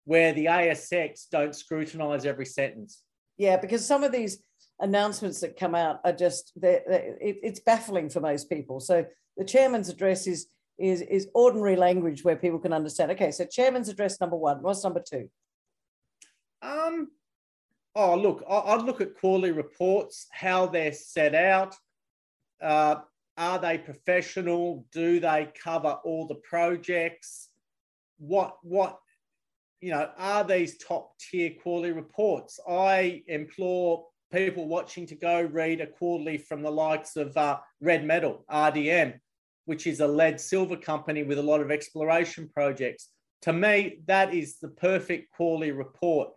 where 0.05 0.33
the 0.33 0.45
ASX 0.45 1.29
don't 1.31 1.55
scrutinize 1.55 2.25
every 2.25 2.45
sentence. 2.45 3.03
Yeah, 3.37 3.57
because 3.57 3.85
some 3.85 4.03
of 4.03 4.11
these 4.11 4.43
announcements 4.79 5.39
that 5.41 5.57
come 5.57 5.75
out 5.75 5.99
are 6.03 6.13
just, 6.13 6.51
they're, 6.55 6.81
they're, 6.87 7.15
it's 7.19 7.59
baffling 7.59 8.09
for 8.09 8.19
most 8.19 8.49
people. 8.49 8.79
So 8.79 9.05
the 9.37 9.45
chairman's 9.45 9.89
address 9.89 10.27
is, 10.27 10.47
is, 10.77 11.01
is 11.01 11.27
ordinary 11.33 11.75
language 11.75 12.23
where 12.23 12.35
people 12.35 12.59
can 12.59 12.73
understand. 12.73 13.11
Okay, 13.11 13.31
so 13.31 13.45
chairman's 13.45 13.89
address 13.89 14.19
number 14.21 14.35
one. 14.35 14.61
What's 14.61 14.83
number 14.83 15.03
two? 15.07 15.29
Um, 16.61 17.09
oh, 17.95 18.15
look, 18.15 18.43
I'd 18.49 18.83
look 18.83 19.01
at 19.01 19.19
quarterly 19.19 19.51
reports, 19.51 20.27
how 20.31 20.67
they're 20.67 20.93
set 20.93 21.35
out. 21.35 21.75
Uh, 22.61 22.95
are 23.39 23.57
they 23.57 23.77
professional? 23.77 24.85
Do 24.91 25.21
they 25.21 25.49
cover 25.63 25.97
all 26.03 26.27
the 26.27 26.35
projects? 26.35 27.47
What 28.17 28.57
what 28.61 28.99
you 29.79 29.91
know 29.91 30.09
are 30.17 30.43
these 30.43 30.77
top 30.77 31.17
tier 31.17 31.51
quarterly 31.63 31.93
reports? 31.93 32.59
I 32.69 33.23
implore 33.27 34.05
people 34.31 34.67
watching 34.67 35.07
to 35.07 35.15
go 35.15 35.41
read 35.41 35.79
a 35.79 35.87
quarterly 35.87 36.37
from 36.37 36.61
the 36.61 36.69
likes 36.69 37.15
of 37.15 37.35
uh, 37.37 37.59
Red 37.79 38.05
Metal 38.05 38.43
RDM, 38.51 39.17
which 39.65 39.87
is 39.87 40.01
a 40.01 40.07
lead 40.07 40.39
silver 40.39 40.75
company 40.75 41.23
with 41.23 41.39
a 41.39 41.43
lot 41.43 41.61
of 41.61 41.71
exploration 41.71 42.49
projects. 42.53 43.07
To 43.43 43.53
me, 43.53 44.01
that 44.05 44.33
is 44.33 44.59
the 44.59 44.67
perfect 44.67 45.31
quarterly 45.31 45.71
report. 45.71 46.29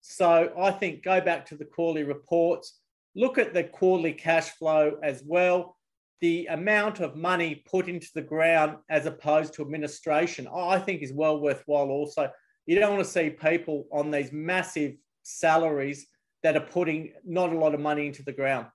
So 0.00 0.50
I 0.58 0.70
think 0.70 1.04
go 1.04 1.20
back 1.20 1.44
to 1.46 1.56
the 1.56 1.66
quarterly 1.66 2.04
reports, 2.04 2.80
look 3.14 3.36
at 3.36 3.52
the 3.52 3.64
quarterly 3.64 4.14
cash 4.14 4.48
flow 4.52 4.98
as 5.02 5.22
well 5.26 5.76
the 6.20 6.46
amount 6.46 7.00
of 7.00 7.16
money 7.16 7.62
put 7.70 7.88
into 7.88 8.08
the 8.14 8.22
ground 8.22 8.76
as 8.90 9.06
opposed 9.06 9.54
to 9.54 9.62
administration, 9.62 10.48
I 10.52 10.78
think 10.78 11.02
is 11.02 11.12
well 11.12 11.40
worthwhile 11.40 11.90
also. 11.90 12.30
You 12.66 12.78
don't 12.78 12.94
want 12.94 13.04
to 13.04 13.10
see 13.10 13.30
people 13.30 13.86
on 13.92 14.10
these 14.10 14.32
massive 14.32 14.94
salaries 15.22 16.06
that 16.42 16.56
are 16.56 16.66
putting 16.66 17.12
not 17.24 17.52
a 17.52 17.58
lot 17.58 17.74
of 17.74 17.80
money 17.80 18.06
into 18.06 18.22
the 18.22 18.32
ground. 18.32 18.66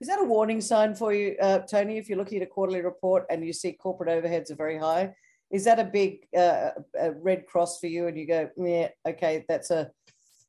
Is 0.00 0.08
that 0.08 0.20
a 0.20 0.24
warning 0.24 0.60
sign 0.62 0.94
for 0.94 1.12
you, 1.12 1.36
uh, 1.40 1.58
Tony? 1.60 1.98
If 1.98 2.08
you're 2.08 2.18
looking 2.18 2.40
at 2.40 2.48
a 2.48 2.50
quarterly 2.50 2.80
report 2.80 3.26
and 3.28 3.44
you 3.44 3.52
see 3.52 3.72
corporate 3.72 4.08
overheads 4.08 4.50
are 4.50 4.56
very 4.56 4.78
high, 4.78 5.14
is 5.50 5.64
that 5.64 5.78
a 5.78 5.84
big 5.84 6.26
uh, 6.36 6.70
a 6.98 7.12
red 7.12 7.44
cross 7.46 7.78
for 7.78 7.86
you? 7.86 8.06
And 8.06 8.16
you 8.16 8.26
go, 8.26 8.48
yeah, 8.56 8.88
okay, 9.06 9.44
that's 9.48 9.70
a 9.70 9.90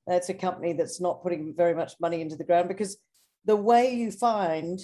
that's 0.07 0.29
a 0.29 0.33
company 0.33 0.73
that's 0.73 1.01
not 1.01 1.21
putting 1.21 1.53
very 1.55 1.75
much 1.75 1.93
money 1.99 2.21
into 2.21 2.35
the 2.35 2.43
ground 2.43 2.69
because 2.69 2.97
the 3.45 3.55
way 3.55 3.93
you 3.93 4.11
find 4.11 4.79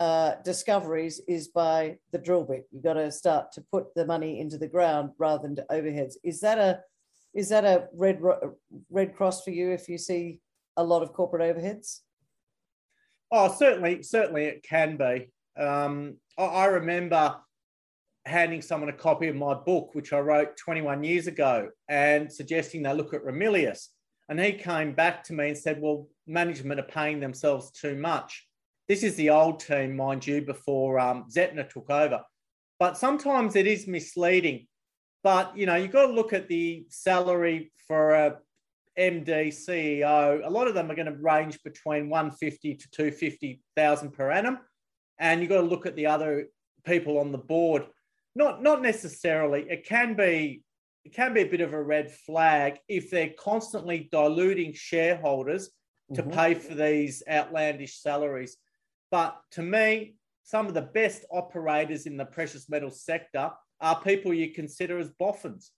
uh, 0.00 0.36
discoveries 0.42 1.20
is 1.28 1.48
by 1.48 1.98
the 2.10 2.18
drill 2.18 2.42
bit. 2.42 2.66
You've 2.72 2.82
got 2.82 2.94
to 2.94 3.12
start 3.12 3.52
to 3.52 3.64
put 3.70 3.94
the 3.94 4.06
money 4.06 4.40
into 4.40 4.56
the 4.56 4.66
ground 4.66 5.10
rather 5.18 5.42
than 5.42 5.56
to 5.56 5.66
overheads. 5.70 6.14
Is 6.24 6.40
that 6.40 6.58
a 6.58 6.80
is 7.32 7.50
that 7.50 7.64
a 7.64 7.86
red 7.94 8.20
red 8.90 9.14
cross 9.14 9.44
for 9.44 9.50
you 9.50 9.70
if 9.70 9.88
you 9.88 9.98
see 9.98 10.40
a 10.76 10.82
lot 10.82 11.02
of 11.02 11.12
corporate 11.12 11.54
overheads? 11.54 12.00
Oh, 13.30 13.54
certainly, 13.56 14.02
certainly 14.02 14.46
it 14.46 14.64
can 14.64 14.96
be. 14.96 15.30
Um, 15.56 16.16
I, 16.36 16.44
I 16.44 16.64
remember 16.66 17.36
handing 18.24 18.62
someone 18.62 18.88
a 18.88 18.94
copy 18.94 19.28
of 19.28 19.36
my 19.36 19.54
book, 19.54 19.90
which 19.94 20.12
I 20.12 20.18
wrote 20.18 20.56
21 20.56 21.04
years 21.04 21.26
ago, 21.26 21.68
and 21.88 22.32
suggesting 22.32 22.82
they 22.82 22.92
look 22.94 23.14
at 23.14 23.24
Ramelius. 23.24 23.88
And 24.28 24.40
he 24.40 24.52
came 24.52 24.92
back 24.92 25.22
to 25.24 25.32
me 25.32 25.48
and 25.48 25.58
said, 25.58 25.80
Well, 25.80 26.08
management 26.26 26.80
are 26.80 26.84
paying 26.84 27.20
themselves 27.20 27.70
too 27.70 27.96
much. 27.96 28.46
This 28.90 29.04
is 29.04 29.14
the 29.14 29.30
old 29.30 29.60
team, 29.60 29.94
mind 29.94 30.26
you, 30.26 30.42
before 30.42 30.98
um, 30.98 31.26
Zeptner 31.30 31.70
took 31.70 31.88
over. 31.90 32.22
But 32.80 32.98
sometimes 32.98 33.54
it 33.54 33.68
is 33.68 33.86
misleading. 33.86 34.66
But 35.22 35.56
you 35.56 35.64
know, 35.64 35.76
you've 35.76 35.92
got 35.92 36.08
to 36.08 36.12
look 36.12 36.32
at 36.32 36.48
the 36.48 36.86
salary 36.88 37.70
for 37.86 38.10
a 38.14 38.38
MD, 38.98 39.54
CEO, 39.54 40.44
a 40.44 40.50
lot 40.50 40.66
of 40.66 40.74
them 40.74 40.90
are 40.90 40.96
going 40.96 41.06
to 41.06 41.16
range 41.22 41.62
between 41.62 42.08
150 42.08 42.74
to 42.74 42.90
250,000 42.90 44.10
per 44.10 44.28
annum. 44.32 44.58
And 45.20 45.40
you've 45.40 45.50
got 45.50 45.60
to 45.60 45.68
look 45.68 45.86
at 45.86 45.94
the 45.94 46.06
other 46.06 46.48
people 46.84 47.18
on 47.18 47.30
the 47.30 47.38
board. 47.38 47.86
Not, 48.34 48.60
not 48.60 48.82
necessarily. 48.82 49.66
It 49.70 49.86
can 49.86 50.16
be 50.16 50.64
it 51.04 51.14
can 51.14 51.32
be 51.32 51.42
a 51.42 51.48
bit 51.48 51.60
of 51.60 51.74
a 51.74 51.80
red 51.80 52.10
flag 52.10 52.80
if 52.88 53.08
they're 53.08 53.34
constantly 53.38 54.08
diluting 54.10 54.72
shareholders 54.72 55.70
to 56.14 56.24
mm-hmm. 56.24 56.32
pay 56.32 56.54
for 56.54 56.74
these 56.74 57.22
outlandish 57.30 58.00
salaries. 58.00 58.56
But 59.10 59.36
to 59.52 59.62
me, 59.62 60.16
some 60.44 60.66
of 60.66 60.74
the 60.74 60.82
best 60.82 61.24
operators 61.32 62.06
in 62.06 62.16
the 62.16 62.24
precious 62.24 62.68
metals 62.68 63.02
sector 63.02 63.50
are 63.80 64.00
people 64.00 64.34
you 64.34 64.52
consider 64.52 64.98
as 64.98 65.10
boffins. 65.10 65.70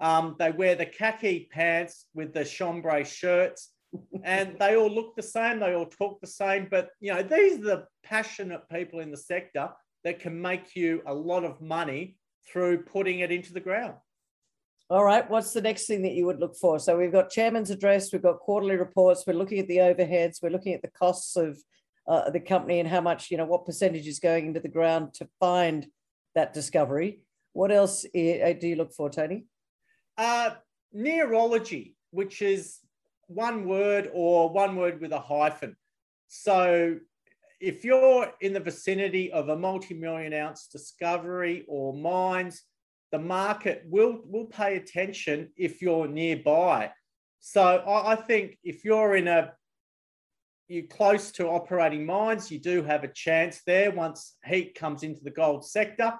Um, 0.00 0.36
they 0.38 0.50
wear 0.50 0.74
the 0.74 0.86
khaki 0.86 1.48
pants 1.52 2.06
with 2.14 2.34
the 2.34 2.44
chambray 2.44 3.04
shirts, 3.04 3.70
and 4.24 4.56
they 4.58 4.76
all 4.76 4.90
look 4.90 5.14
the 5.14 5.22
same. 5.22 5.60
They 5.60 5.74
all 5.74 5.86
talk 5.86 6.20
the 6.20 6.26
same. 6.26 6.68
But 6.70 6.90
you 7.00 7.14
know, 7.14 7.22
these 7.22 7.58
are 7.60 7.64
the 7.64 7.86
passionate 8.02 8.62
people 8.70 9.00
in 9.00 9.10
the 9.10 9.16
sector 9.16 9.70
that 10.02 10.20
can 10.20 10.40
make 10.40 10.74
you 10.74 11.02
a 11.06 11.14
lot 11.14 11.44
of 11.44 11.60
money 11.60 12.16
through 12.50 12.82
putting 12.82 13.20
it 13.20 13.30
into 13.30 13.52
the 13.52 13.60
ground. 13.60 13.94
All 14.90 15.04
right. 15.04 15.28
What's 15.30 15.52
the 15.52 15.62
next 15.62 15.86
thing 15.86 16.02
that 16.02 16.12
you 16.12 16.26
would 16.26 16.40
look 16.40 16.56
for? 16.56 16.78
So 16.78 16.98
we've 16.98 17.12
got 17.12 17.30
chairman's 17.30 17.70
address, 17.70 18.12
we've 18.12 18.22
got 18.22 18.38
quarterly 18.40 18.76
reports, 18.76 19.24
we're 19.26 19.32
looking 19.32 19.58
at 19.58 19.68
the 19.68 19.78
overheads, 19.78 20.42
we're 20.42 20.50
looking 20.50 20.74
at 20.74 20.82
the 20.82 20.90
costs 20.90 21.36
of 21.36 21.58
uh, 22.06 22.30
the 22.30 22.40
company 22.40 22.80
and 22.80 22.88
how 22.88 23.00
much, 23.00 23.30
you 23.30 23.36
know, 23.36 23.46
what 23.46 23.66
percentage 23.66 24.06
is 24.06 24.18
going 24.18 24.46
into 24.46 24.60
the 24.60 24.68
ground 24.68 25.14
to 25.14 25.28
find 25.40 25.86
that 26.34 26.52
discovery. 26.52 27.20
What 27.52 27.70
else 27.70 28.04
uh, 28.04 28.52
do 28.60 28.66
you 28.68 28.76
look 28.76 28.92
for, 28.92 29.08
Tony? 29.08 29.46
Uh, 30.18 30.50
nearology, 30.94 31.94
which 32.10 32.42
is 32.42 32.78
one 33.26 33.66
word 33.66 34.10
or 34.12 34.50
one 34.50 34.76
word 34.76 35.00
with 35.00 35.12
a 35.12 35.20
hyphen. 35.20 35.76
So 36.28 36.98
if 37.60 37.84
you're 37.84 38.32
in 38.40 38.52
the 38.52 38.60
vicinity 38.60 39.32
of 39.32 39.48
a 39.48 39.56
multi-million 39.56 40.34
ounce 40.34 40.66
discovery 40.66 41.64
or 41.68 41.94
mines, 41.94 42.62
the 43.12 43.18
market 43.18 43.84
will, 43.88 44.20
will 44.24 44.46
pay 44.46 44.76
attention 44.76 45.50
if 45.56 45.80
you're 45.80 46.08
nearby. 46.08 46.90
So 47.40 47.62
I, 47.62 48.12
I 48.12 48.16
think 48.16 48.58
if 48.64 48.84
you're 48.84 49.16
in 49.16 49.28
a 49.28 49.52
you're 50.68 50.86
close 50.86 51.30
to 51.32 51.48
operating 51.48 52.06
mines, 52.06 52.50
you 52.50 52.58
do 52.58 52.82
have 52.82 53.04
a 53.04 53.08
chance 53.08 53.60
there 53.66 53.90
once 53.90 54.36
heat 54.44 54.74
comes 54.74 55.02
into 55.02 55.22
the 55.22 55.30
gold 55.30 55.66
sector. 55.66 56.14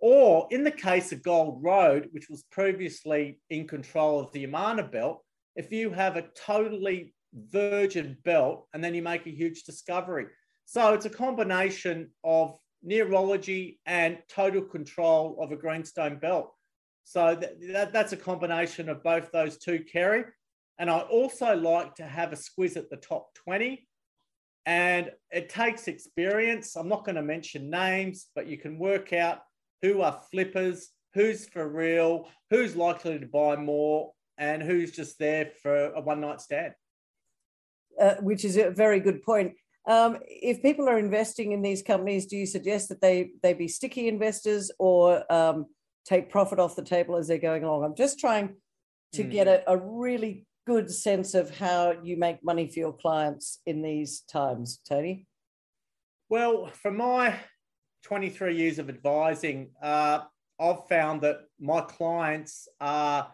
Or 0.00 0.46
in 0.50 0.62
the 0.62 0.70
case 0.70 1.10
of 1.10 1.22
Gold 1.22 1.62
Road, 1.62 2.08
which 2.12 2.28
was 2.30 2.44
previously 2.52 3.40
in 3.50 3.66
control 3.66 4.20
of 4.20 4.30
the 4.32 4.46
Yamarna 4.46 4.90
belt, 4.90 5.24
if 5.56 5.72
you 5.72 5.90
have 5.90 6.16
a 6.16 6.28
totally 6.36 7.14
virgin 7.34 8.16
belt 8.24 8.68
and 8.72 8.82
then 8.82 8.94
you 8.94 9.02
make 9.02 9.26
a 9.26 9.30
huge 9.30 9.64
discovery. 9.64 10.26
So 10.66 10.94
it's 10.94 11.06
a 11.06 11.10
combination 11.10 12.10
of 12.22 12.56
nearology 12.86 13.78
and 13.86 14.18
total 14.28 14.62
control 14.62 15.38
of 15.40 15.50
a 15.50 15.56
greenstone 15.56 16.18
belt. 16.18 16.54
So 17.04 17.34
that, 17.34 17.54
that, 17.72 17.92
that's 17.92 18.12
a 18.12 18.16
combination 18.16 18.88
of 18.88 19.02
both 19.02 19.32
those 19.32 19.58
two, 19.58 19.80
Kerry. 19.90 20.24
And 20.78 20.88
I 20.90 21.00
also 21.00 21.56
like 21.56 21.96
to 21.96 22.04
have 22.04 22.32
a 22.32 22.36
squiz 22.36 22.76
at 22.76 22.88
the 22.88 22.96
top 22.96 23.34
20. 23.34 23.86
And 24.66 25.10
it 25.30 25.48
takes 25.48 25.88
experience. 25.88 26.76
I'm 26.76 26.88
not 26.88 27.04
going 27.04 27.16
to 27.16 27.22
mention 27.22 27.70
names, 27.70 28.26
but 28.34 28.46
you 28.46 28.58
can 28.58 28.78
work 28.78 29.12
out 29.12 29.38
who 29.82 30.02
are 30.02 30.20
flippers, 30.30 30.90
who's 31.14 31.48
for 31.48 31.66
real, 31.68 32.28
who's 32.50 32.76
likely 32.76 33.18
to 33.18 33.26
buy 33.26 33.56
more, 33.56 34.12
and 34.36 34.62
who's 34.62 34.92
just 34.92 35.18
there 35.18 35.50
for 35.62 35.92
a 35.92 36.00
one 36.00 36.20
night 36.20 36.40
stand. 36.40 36.74
Uh, 38.00 38.14
which 38.20 38.44
is 38.44 38.56
a 38.56 38.70
very 38.70 39.00
good 39.00 39.22
point. 39.22 39.54
Um, 39.88 40.18
if 40.26 40.62
people 40.62 40.88
are 40.88 40.98
investing 40.98 41.52
in 41.52 41.62
these 41.62 41.82
companies, 41.82 42.26
do 42.26 42.36
you 42.36 42.46
suggest 42.46 42.90
that 42.90 43.00
they 43.00 43.30
they 43.42 43.54
be 43.54 43.68
sticky 43.68 44.06
investors 44.06 44.70
or 44.78 45.30
um, 45.32 45.66
take 46.04 46.30
profit 46.30 46.60
off 46.60 46.76
the 46.76 46.84
table 46.84 47.16
as 47.16 47.26
they're 47.26 47.38
going 47.38 47.64
along? 47.64 47.84
I'm 47.84 47.96
just 47.96 48.18
trying 48.18 48.54
to 49.14 49.24
mm. 49.24 49.30
get 49.30 49.48
a, 49.48 49.68
a 49.68 49.76
really 49.76 50.46
good 50.68 50.90
sense 50.90 51.32
of 51.34 51.56
how 51.56 51.94
you 52.02 52.14
make 52.18 52.44
money 52.44 52.68
for 52.68 52.78
your 52.78 52.92
clients 52.92 53.60
in 53.64 53.80
these 53.80 54.20
times, 54.30 54.80
Tony. 54.86 55.26
Well, 56.28 56.66
from 56.66 56.98
my 56.98 57.36
23 58.04 58.54
years 58.54 58.78
of 58.78 58.90
advising, 58.90 59.70
uh, 59.82 60.20
I've 60.60 60.86
found 60.86 61.22
that 61.22 61.38
my 61.58 61.80
clients 61.80 62.68
are 62.82 63.32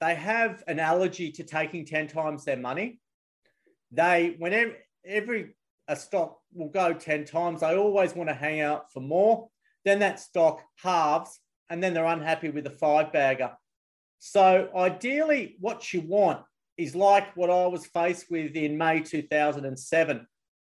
they 0.00 0.16
have 0.16 0.64
an 0.66 0.80
allergy 0.80 1.30
to 1.30 1.44
taking 1.44 1.84
10 1.84 2.08
times 2.08 2.44
their 2.44 2.56
money. 2.56 2.98
They, 3.92 4.34
whenever 4.38 4.72
every 5.06 5.54
a 5.86 5.94
stock 5.94 6.40
will 6.52 6.70
go 6.70 6.92
10 6.92 7.24
times, 7.24 7.60
they 7.60 7.76
always 7.76 8.16
want 8.16 8.30
to 8.30 8.34
hang 8.34 8.60
out 8.60 8.92
for 8.92 9.00
more. 9.00 9.48
Then 9.84 10.00
that 10.00 10.18
stock 10.18 10.60
halves, 10.82 11.38
and 11.68 11.80
then 11.80 11.94
they're 11.94 12.04
unhappy 12.04 12.50
with 12.50 12.64
the 12.64 12.70
five 12.70 13.12
bagger. 13.12 13.52
So, 14.20 14.68
ideally, 14.76 15.56
what 15.58 15.92
you 15.92 16.02
want 16.02 16.42
is 16.76 16.94
like 16.94 17.36
what 17.36 17.50
I 17.50 17.66
was 17.66 17.86
faced 17.86 18.30
with 18.30 18.54
in 18.54 18.78
May 18.78 19.00
2007 19.00 20.26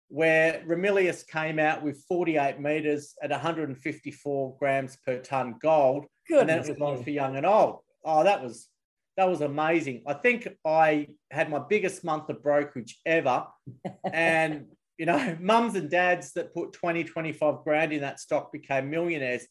where 0.09 0.63
Ramelius 0.67 1.27
came 1.27 1.59
out 1.59 1.83
with 1.83 2.05
48 2.09 2.61
meters 2.61 3.15
at 3.23 3.31
154 3.31 4.57
grams 4.59 4.97
per 5.05 5.19
ton 5.19 5.57
gold, 5.61 6.07
Goodness 6.29 6.41
and 6.41 6.49
then 6.49 6.59
it 6.59 6.81
was 6.81 6.99
on 6.99 7.05
for 7.05 7.11
young 7.11 7.37
and 7.37 7.47
old. 7.47 7.81
Oh, 8.05 8.25
that 8.25 8.43
was 8.43 8.69
that 9.17 9.29
was 9.29 9.41
amazing. 9.41 10.03
I 10.07 10.13
think 10.13 10.47
I 10.65 11.09
had 11.31 11.51
my 11.51 11.59
biggest 11.59 12.05
month 12.05 12.29
of 12.29 12.43
brokerage 12.43 13.01
ever, 13.05 13.47
and 14.13 14.67
you 14.99 15.07
know, 15.07 15.37
mums 15.41 15.75
and 15.75 15.91
dads 15.91 16.33
that 16.35 16.55
put 16.55 16.73
20, 16.73 17.05
25 17.05 17.65
grand 17.65 17.93
in 17.93 18.01
that 18.01 18.21
stock 18.21 18.53
became 18.53 18.91
millionaires. 18.91 19.47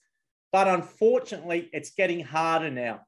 But 0.52 0.68
unfortunately, 0.68 1.70
it's 1.74 1.92
getting 1.92 2.22
harder 2.22 2.72
now. 2.72 3.02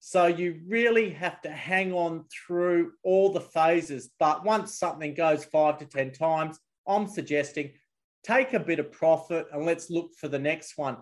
So 0.00 0.26
you 0.26 0.60
really 0.66 1.10
have 1.10 1.42
to 1.42 1.50
hang 1.50 1.92
on 1.92 2.24
through 2.32 2.92
all 3.04 3.30
the 3.32 3.40
phases. 3.40 4.10
But 4.18 4.44
once 4.44 4.78
something 4.78 5.12
goes 5.14 5.44
five 5.44 5.78
to 5.78 5.84
10 5.84 6.12
times, 6.12 6.58
I'm 6.88 7.06
suggesting 7.06 7.72
take 8.24 8.54
a 8.54 8.60
bit 8.60 8.78
of 8.78 8.92
profit 8.92 9.46
and 9.52 9.64
let's 9.64 9.90
look 9.90 10.14
for 10.14 10.28
the 10.28 10.38
next 10.38 10.76
one. 10.76 10.96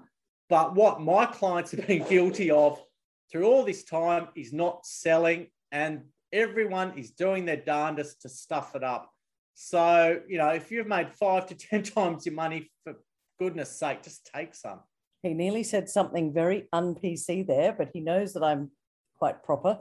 But 0.49 0.75
what 0.75 1.01
my 1.01 1.27
clients 1.27 1.71
have 1.71 1.87
been 1.87 2.05
guilty 2.09 2.51
of 2.51 2.83
through 3.31 3.47
all 3.47 3.65
this 3.65 3.85
time 3.85 4.29
is 4.35 4.53
not 4.53 4.87
selling, 4.87 5.49
and 5.71 6.03
everyone 6.33 6.99
is 6.99 7.11
doing 7.11 7.45
their 7.45 7.57
darndest 7.57 8.23
to 8.23 8.29
stuff 8.29 8.75
it 8.75 8.83
up. 8.83 9.11
So, 9.55 10.21
you 10.29 10.39
know, 10.39 10.49
if 10.49 10.71
you've 10.71 10.87
made 10.87 11.11
five 11.13 11.47
to 11.49 11.55
10 11.55 11.83
times 11.95 12.27
your 12.27 12.35
money, 12.35 12.71
for 12.85 12.95
goodness 13.39 13.79
sake, 13.79 14.03
just 14.03 14.31
take 14.35 14.55
some. 14.55 14.81
He 15.23 15.35
nearly 15.35 15.65
said 15.65 15.89
something 15.89 16.33
very 16.33 16.69
un 16.73 16.95
PC 16.95 17.47
there, 17.47 17.75
but 17.77 17.91
he 17.93 18.01
knows 18.01 18.33
that 18.33 18.45
I'm 18.45 18.71
quite 19.19 19.43
proper. 19.43 19.79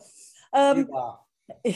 Um, 0.54 0.88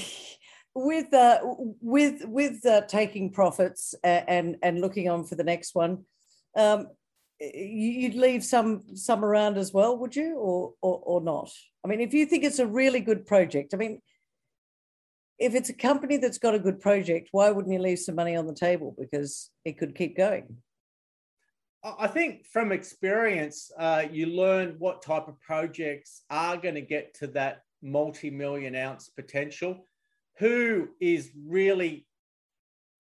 with 0.74 1.14
uh, 1.14 1.40
with 1.82 2.26
with 2.26 2.66
uh, 2.66 2.82
taking 2.82 3.32
profits 3.32 3.94
and 4.04 4.58
and 4.64 4.82
looking 4.82 5.10
on 5.10 5.26
for 5.26 5.36
the 5.36 5.44
next 5.44 5.76
one 5.76 6.06
um, 6.58 6.88
you'd 7.40 8.16
leave 8.16 8.44
some 8.44 8.84
some 8.96 9.26
around 9.26 9.58
as 9.58 9.74
well, 9.74 9.98
would 9.98 10.16
you, 10.16 10.36
or, 10.38 10.74
or 10.82 11.02
or 11.04 11.22
not? 11.22 11.52
I 11.84 11.88
mean, 11.88 12.02
if 12.02 12.14
you 12.14 12.26
think 12.26 12.44
it's 12.44 12.60
a 12.60 12.68
really 12.68 13.00
good 13.00 13.26
project, 13.26 13.74
I 13.74 13.78
mean, 13.78 14.02
if 15.40 15.56
it's 15.56 15.70
a 15.70 15.74
company 15.74 16.18
that's 16.18 16.38
got 16.38 16.56
a 16.56 16.60
good 16.60 16.80
project, 16.80 17.30
why 17.32 17.50
wouldn't 17.50 17.74
you 17.74 17.80
leave 17.80 18.00
some 18.00 18.16
money 18.16 18.36
on 18.36 18.46
the 18.46 18.54
table 18.54 18.96
because 19.00 19.50
it 19.66 19.78
could 19.78 19.96
keep 19.96 20.16
going? 20.16 20.58
I 21.84 22.08
think 22.08 22.46
from 22.46 22.72
experience, 22.72 23.72
uh, 23.78 24.04
you 24.12 24.28
learn 24.28 24.76
what 24.78 25.02
type 25.02 25.28
of 25.28 25.40
projects 25.42 26.22
are 26.30 26.56
going 26.58 26.76
to 26.76 26.82
get 26.82 27.16
to 27.16 27.28
that 27.28 27.64
multi-million 27.82 28.76
ounce 28.76 29.10
potential. 29.10 29.88
Who 30.38 30.90
is 31.00 31.32
really 31.36 32.06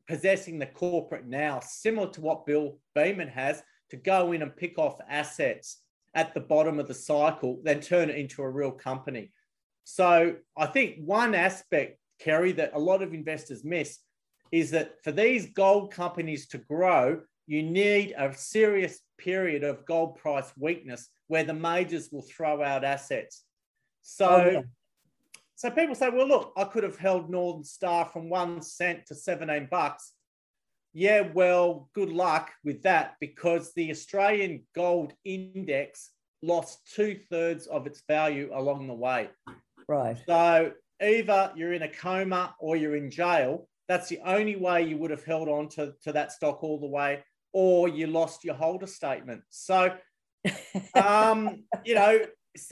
possessing 0.07 0.57
the 0.57 0.65
corporate 0.65 1.27
now, 1.27 1.59
similar 1.59 2.09
to 2.11 2.21
what 2.21 2.45
Bill 2.45 2.79
Beament 2.95 3.29
has, 3.29 3.61
to 3.91 3.97
go 3.97 4.31
in 4.31 4.41
and 4.41 4.55
pick 4.55 4.79
off 4.79 4.99
assets 5.07 5.77
at 6.13 6.33
the 6.33 6.39
bottom 6.39 6.79
of 6.79 6.87
the 6.87 6.93
cycle, 6.93 7.59
then 7.63 7.81
turn 7.81 8.09
it 8.09 8.17
into 8.17 8.41
a 8.41 8.49
real 8.49 8.71
company. 8.71 9.31
So 9.83 10.35
I 10.57 10.65
think 10.65 10.97
one 11.05 11.35
aspect, 11.35 11.99
Kerry, 12.19 12.51
that 12.53 12.71
a 12.73 12.79
lot 12.79 13.01
of 13.01 13.13
investors 13.13 13.63
miss 13.63 13.99
is 14.51 14.71
that 14.71 15.03
for 15.03 15.11
these 15.11 15.47
gold 15.53 15.93
companies 15.93 16.47
to 16.47 16.57
grow, 16.57 17.21
you 17.47 17.63
need 17.63 18.13
a 18.17 18.33
serious 18.35 18.99
period 19.17 19.63
of 19.63 19.85
gold 19.85 20.17
price 20.17 20.51
weakness 20.57 21.09
where 21.27 21.43
the 21.43 21.53
majors 21.53 22.09
will 22.11 22.23
throw 22.23 22.61
out 22.61 22.83
assets. 22.83 23.43
So, 24.01 24.27
oh, 24.27 24.49
yeah. 24.51 24.61
so 25.55 25.69
people 25.71 25.95
say, 25.95 26.09
well, 26.09 26.27
look, 26.27 26.53
I 26.57 26.63
could 26.65 26.83
have 26.83 26.97
held 26.97 27.29
Northern 27.29 27.63
Star 27.63 28.05
from 28.05 28.29
one 28.29 28.61
cent 28.61 29.05
to 29.07 29.15
17 29.15 29.67
bucks. 29.69 30.13
Yeah, 30.93 31.29
well, 31.33 31.89
good 31.93 32.09
luck 32.09 32.51
with 32.63 32.83
that 32.83 33.15
because 33.21 33.73
the 33.73 33.91
Australian 33.91 34.63
gold 34.75 35.13
index 35.23 36.09
lost 36.43 36.79
two 36.93 37.19
thirds 37.29 37.67
of 37.67 37.87
its 37.87 38.01
value 38.07 38.49
along 38.53 38.87
the 38.87 38.93
way. 38.93 39.29
Right. 39.87 40.17
So 40.27 40.71
either 41.01 41.51
you're 41.55 41.73
in 41.73 41.83
a 41.83 41.87
coma 41.87 42.55
or 42.59 42.75
you're 42.75 42.95
in 42.95 43.11
jail. 43.11 43.67
That's 43.87 44.09
the 44.09 44.19
only 44.25 44.55
way 44.55 44.83
you 44.83 44.97
would 44.97 45.11
have 45.11 45.23
held 45.23 45.49
on 45.49 45.69
to, 45.69 45.93
to 46.03 46.13
that 46.13 46.31
stock 46.31 46.63
all 46.63 46.79
the 46.79 46.87
way, 46.87 47.23
or 47.53 47.87
you 47.87 48.07
lost 48.07 48.43
your 48.43 48.55
holder 48.55 48.87
statement. 48.87 49.41
So, 49.49 49.95
um, 50.95 51.63
you 51.85 51.95
know, 51.95 52.19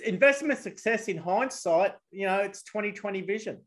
investment 0.04 0.60
success 0.60 1.08
in 1.08 1.18
hindsight, 1.18 1.94
you 2.12 2.26
know, 2.26 2.40
it's 2.40 2.64
2020 2.64 3.22
vision. 3.22 3.60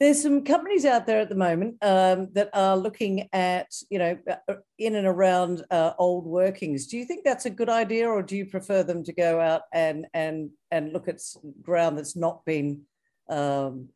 There's 0.00 0.20
some 0.20 0.44
companies 0.44 0.84
out 0.84 1.06
there 1.06 1.20
at 1.20 1.28
the 1.28 1.36
moment 1.36 1.76
um, 1.80 2.28
that 2.32 2.50
are 2.52 2.76
looking 2.76 3.28
at, 3.32 3.68
you 3.90 3.98
know, 3.98 4.18
uh, 4.48 4.54
in 4.78 4.96
and 4.96 5.06
around 5.06 5.64
uh, 5.70 5.92
old 5.98 6.26
workings. 6.26 6.88
Do 6.88 6.98
you 6.98 7.04
think 7.04 7.24
that's 7.24 7.46
a 7.46 7.50
good 7.50 7.68
idea, 7.68 8.08
or 8.08 8.22
do 8.22 8.36
you 8.36 8.44
prefer 8.46 8.82
them 8.82 9.04
to 9.04 9.12
go 9.12 9.40
out 9.40 9.62
and 9.72 10.06
and 10.12 10.50
and 10.72 10.92
look 10.92 11.06
at 11.06 11.20
ground 11.62 11.96
that's 11.96 12.16
not 12.16 12.44
been 12.44 12.82
um, 13.30 13.88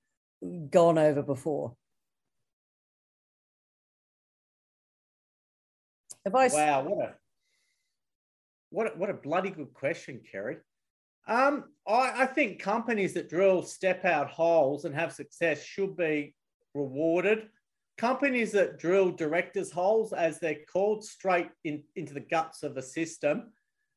gone 0.70 0.98
over 0.98 1.22
before? 1.22 1.74
Have 6.28 6.34
I? 6.34 6.48
Wow, 6.48 6.82
what 6.82 6.98
a 6.98 7.14
what 8.70 8.86
a, 8.86 8.90
what 8.98 9.10
a 9.10 9.14
bloody 9.14 9.48
good 9.48 9.72
question, 9.72 10.20
Kerry. 10.30 10.58
Um, 11.26 11.64
I, 11.86 12.22
I, 12.22 12.26
think 12.26 12.60
companies 12.60 13.14
that 13.14 13.30
drill 13.30 13.62
step 13.62 14.04
out 14.04 14.28
holes 14.28 14.84
and 14.84 14.94
have 14.94 15.12
success 15.12 15.62
should 15.62 15.96
be 15.96 16.34
rewarded. 16.74 17.48
Companies 17.96 18.52
that 18.52 18.78
drill 18.78 19.10
directors' 19.10 19.70
holes, 19.70 20.12
as 20.12 20.38
they're 20.38 20.58
called, 20.70 21.02
straight 21.02 21.48
in, 21.64 21.82
into 21.96 22.12
the 22.12 22.20
guts 22.20 22.62
of 22.62 22.76
a 22.76 22.82
system, 22.82 23.52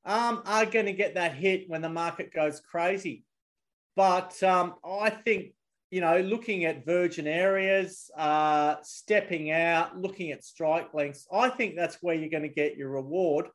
um, 0.06 0.42
are 0.46 0.66
going 0.66 0.86
to 0.86 0.94
get 0.94 1.16
that 1.16 1.34
hit 1.34 1.70
when 1.70 1.82
the 1.82 1.90
market 1.90 2.34
goes 2.34 2.62
crazy. 2.62 3.26
But 3.98 4.42
um, 4.42 4.76
I 4.86 5.10
think, 5.10 5.54
you 5.92 6.02
know, 6.02 6.20
looking 6.22 6.66
at 6.66 6.86
virgin 6.86 7.28
areas, 7.28 8.10
uh, 8.18 8.76
stepping 8.82 9.52
out, 9.52 9.98
looking 9.98 10.32
at 10.32 10.44
strike 10.44 10.94
lengths, 10.94 11.28
I 11.32 11.50
think 11.50 11.76
that's 11.76 11.98
where 12.02 12.16
you're 12.16 12.30
going 12.30 12.44
to 12.44 12.50
get 12.50 12.78
your 12.78 12.90
reward 12.90 13.48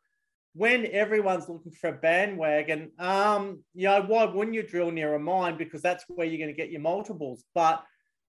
when 0.56 0.86
everyone's 0.86 1.50
looking 1.50 1.72
for 1.72 1.90
a 1.90 1.92
bandwagon, 1.92 2.90
um, 2.98 3.62
you 3.74 3.86
know, 3.86 4.00
why 4.00 4.24
wouldn't 4.24 4.54
you 4.54 4.62
drill 4.62 4.90
near 4.90 5.14
a 5.14 5.18
mine? 5.18 5.58
Because 5.58 5.82
that's 5.82 6.02
where 6.08 6.26
you're 6.26 6.38
going 6.38 6.48
to 6.48 6.56
get 6.56 6.70
your 6.70 6.80
multiples. 6.80 7.44
But 7.54 7.84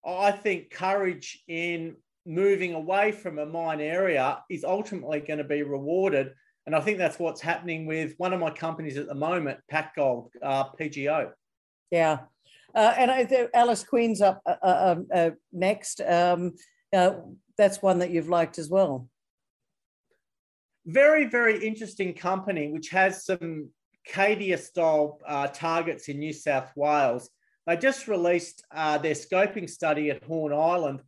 I 0.05 0.31
think 0.31 0.69
courage 0.69 1.41
in 1.47 1.95
moving 2.25 2.73
away 2.73 3.13
from 3.13 3.39
a 3.39 3.45
mine 3.45 3.79
area 3.79 4.43
is 4.49 4.65
ultimately 4.65 5.21
going 5.21 5.37
to 5.37 5.45
be 5.45 5.63
rewarded. 5.63 6.33
And 6.65 6.75
I 6.75 6.81
think 6.81 6.97
that's 6.97 7.17
what's 7.17 7.39
happening 7.39 7.85
with 7.85 8.13
one 8.17 8.33
of 8.33 8.41
my 8.41 8.49
companies 8.49 8.97
at 8.97 9.07
the 9.07 9.15
moment, 9.15 9.59
Pac 9.69 9.95
Gold, 9.95 10.29
uh, 10.43 10.65
PGO. 10.77 11.31
Yeah. 11.91 12.19
Uh, 12.75 12.93
and 12.97 13.11
I, 13.11 13.47
Alice 13.53 13.83
Queen's 13.83 14.21
up 14.21 14.41
uh, 14.45 14.55
uh, 14.61 14.95
um, 14.95 15.07
uh 15.13 15.29
next. 15.51 16.01
Um, 16.01 16.53
uh, 16.93 17.13
that's 17.57 17.81
one 17.81 17.99
that 17.99 18.11
you've 18.11 18.29
liked 18.29 18.59
as 18.59 18.69
well 18.69 19.09
very, 20.87 21.25
very 21.25 21.65
interesting 21.67 22.13
company, 22.13 22.69
which 22.69 22.89
has 22.89 23.25
some 23.25 23.69
Cadia 24.09 24.57
style 24.57 25.19
uh, 25.27 25.47
targets 25.47 26.07
in 26.07 26.17
New 26.17 26.31
South 26.31 26.71
Wales. 26.75 27.29
They 27.67 27.75
just 27.75 28.07
released 28.07 28.63
their 28.73 29.13
scoping 29.13 29.69
study 29.69 30.09
at 30.09 30.23
Horn 30.23 30.53
Island, 30.53 31.01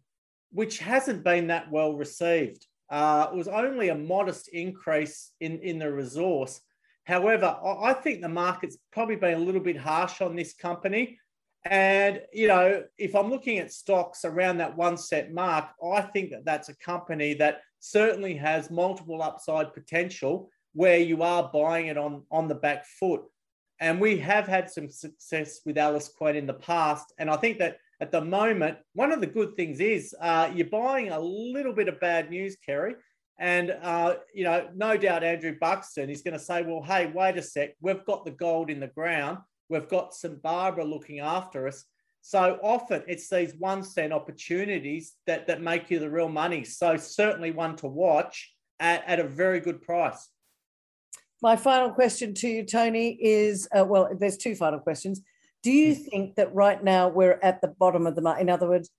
which 0.52 0.80
hasn't 0.80 1.24
been 1.24 1.48
that 1.48 1.72
well 1.72 1.93
received. 1.93 2.67
It 2.91 3.34
was 3.34 3.48
only 3.48 3.88
a 3.88 3.95
modest 3.95 4.50
increase 4.50 5.32
in, 5.39 5.60
in 5.60 5.80
the 5.80 5.91
resource. 5.91 6.60
However, 7.06 7.58
I 7.63 7.93
think 7.93 8.22
the 8.22 8.30
market's 8.30 8.78
probably 8.91 9.15
been 9.15 9.36
a 9.36 9.43
little 9.43 9.62
bit 9.62 9.78
harsh 9.78 10.19
on 10.22 10.36
this 10.36 10.54
company. 10.54 11.17
And, 11.65 12.22
you 12.32 12.48
know, 12.48 12.84
if 12.98 13.15
I'm 13.15 13.30
looking 13.30 13.60
at 13.60 13.74
stocks 13.74 14.24
around 14.24 14.58
that 14.58 14.78
one 14.78 14.98
set 14.98 15.34
mark, 15.34 15.69
I 15.84 16.02
think 16.02 16.32
that 16.32 16.45
that's 16.45 16.69
a 16.69 16.76
company 16.76 17.34
that 17.36 17.62
certainly 17.80 18.36
has 18.36 18.72
multiple 18.72 19.22
upside 19.22 19.74
potential 19.74 20.50
where 20.74 21.00
you 21.00 21.24
are 21.24 21.50
buying 21.52 21.88
it 21.88 21.98
on, 21.98 22.24
on 22.32 22.48
the 22.48 22.56
back 22.56 22.86
foot. 22.86 23.22
And 23.82 24.00
we 24.00 24.17
have 24.19 24.48
had 24.48 24.69
some 24.69 24.89
success 24.89 25.62
with 25.65 25.78
Alice 25.78 26.10
Queen 26.10 26.36
in 26.36 26.45
the 26.45 26.54
past. 26.54 27.13
And 27.17 27.30
I 27.30 27.38
think 27.38 27.60
that 27.60 27.78
at 28.02 28.12
the 28.12 28.22
moment, 28.22 28.78
one 28.93 29.12
of 29.12 29.19
the 29.19 29.28
good 29.28 29.56
things 29.56 29.80
is 29.80 30.15
uh, 30.22 30.52
you're 30.54 30.67
buying 30.67 31.10
a 31.10 31.19
little 31.19 31.74
bit 31.74 31.88
of 31.88 32.00
bad 32.00 32.30
news, 32.30 32.58
Kerry. 32.65 32.95
And, 33.38 33.72
uh, 33.82 34.15
you 34.34 34.43
know, 34.43 34.69
no 34.76 34.98
doubt 34.98 35.24
Andrew 35.24 35.56
Buxton 35.60 36.10
is 36.10 36.22
going 36.22 36.34
to 36.34 36.43
say, 36.43 36.62
well, 36.62 36.84
hey, 36.84 37.12
wait 37.13 37.38
a 37.38 37.41
sec, 37.41 37.76
we've 37.82 38.04
got 38.06 38.26
the 38.26 38.32
gold 38.32 38.69
in 38.69 38.82
the 38.82 38.88
ground. 38.88 39.39
We've 39.70 39.88
got 39.88 40.14
St. 40.14 40.42
Barbara 40.42 40.84
looking 40.84 41.20
after 41.20 41.68
us. 41.68 41.86
So 42.22 42.60
often 42.62 43.04
it's 43.08 43.30
these 43.30 43.54
one 43.58 43.84
cent 43.84 44.12
opportunities 44.12 45.16
that, 45.26 45.48
that 45.48 45.62
make 45.62 45.90
you 45.90 46.00
the 46.00 46.10
real 46.10 46.30
money. 46.30 46.64
So 46.64 46.98
certainly 46.98 47.52
one 47.52 47.76
to 47.78 47.88
watch 47.88 48.54
at, 48.80 49.04
at 49.08 49.20
a 49.20 49.28
very 49.28 49.60
good 49.60 49.82
price. 49.82 50.30
My 51.42 51.56
final 51.56 51.92
question 51.92 52.34
to 52.36 52.50
you, 52.50 52.66
Tony, 52.66 53.18
is 53.22 53.68
uh, 53.78 53.86
well, 53.86 54.10
there's 54.20 54.38
two 54.38 54.56
final 54.56 54.80
questions. 54.80 55.22
Do 55.64 55.72
you 55.72 55.96
hmm. 55.96 56.02
think 56.02 56.36
that 56.36 56.54
right 56.54 56.84
now 56.84 57.08
we're 57.08 57.40
at 57.42 57.62
the 57.62 57.70
bottom 57.70 58.06
of 58.08 58.16
the 58.16 58.22
market? 58.22 58.42
In 58.42 58.50
other 58.50 58.68
words, 58.68 58.90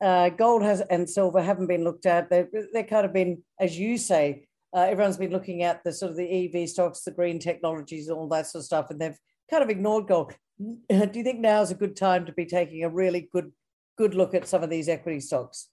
uh, 0.00 0.30
gold 0.30 0.62
has 0.62 0.80
and 0.82 1.08
silver 1.08 1.42
haven't 1.42 1.68
been 1.68 1.84
looked 1.84 2.06
at. 2.06 2.28
They're, 2.28 2.48
they're 2.72 2.84
kind 2.84 3.06
of 3.06 3.12
been, 3.12 3.42
as 3.60 3.78
you 3.78 3.96
say, 3.96 4.46
uh, 4.74 4.80
everyone's 4.80 5.16
been 5.16 5.30
looking 5.30 5.62
at 5.62 5.82
the 5.84 5.92
sort 5.92 6.10
of 6.10 6.16
the 6.16 6.54
EV 6.54 6.68
stocks, 6.68 7.00
the 7.00 7.10
green 7.12 7.38
technologies, 7.38 8.10
all 8.10 8.28
that 8.28 8.46
sort 8.46 8.60
of 8.60 8.66
stuff, 8.66 8.90
and 8.90 9.00
they've 9.00 9.18
kind 9.50 9.62
of 9.62 9.70
ignored 9.70 10.06
gold. 10.06 10.34
Do 10.58 11.10
you 11.12 11.22
think 11.22 11.40
now 11.40 11.62
is 11.62 11.70
a 11.70 11.74
good 11.74 11.96
time 11.96 12.26
to 12.26 12.32
be 12.32 12.46
taking 12.46 12.84
a 12.84 12.88
really 12.88 13.28
good 13.32 13.52
good 13.98 14.14
look 14.14 14.34
at 14.34 14.46
some 14.46 14.62
of 14.62 14.70
these 14.70 14.88
equity 14.88 15.20
stocks? 15.20 15.68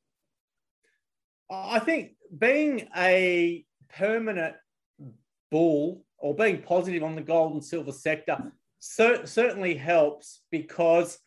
I 1.51 1.79
think 1.79 2.11
being 2.37 2.87
a 2.95 3.65
permanent 3.89 4.55
bull 5.51 6.05
or 6.17 6.33
being 6.33 6.61
positive 6.61 7.03
on 7.03 7.15
the 7.15 7.21
gold 7.21 7.53
and 7.53 7.63
silver 7.63 7.91
sector 7.91 8.51
cer- 8.79 9.25
certainly 9.25 9.75
helps 9.75 10.41
because 10.51 11.19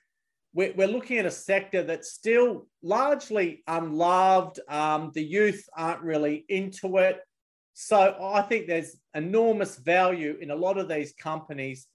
we're, 0.52 0.72
we're, 0.74 0.88
looking 0.88 1.18
at 1.18 1.26
a 1.26 1.30
sector 1.30 1.82
that's 1.82 2.12
still 2.12 2.66
largely 2.82 3.62
unloved. 3.66 4.58
Um, 4.68 5.12
the 5.14 5.22
youth 5.22 5.68
aren't 5.76 6.02
really 6.02 6.44
into 6.48 6.96
it. 6.96 7.20
So 7.74 8.16
I 8.20 8.40
think 8.40 8.66
there's 8.66 8.96
enormous 9.14 9.76
value 9.76 10.38
in 10.40 10.50
a 10.50 10.56
lot 10.56 10.78
of 10.78 10.88
these 10.88 11.12
companies 11.12 11.86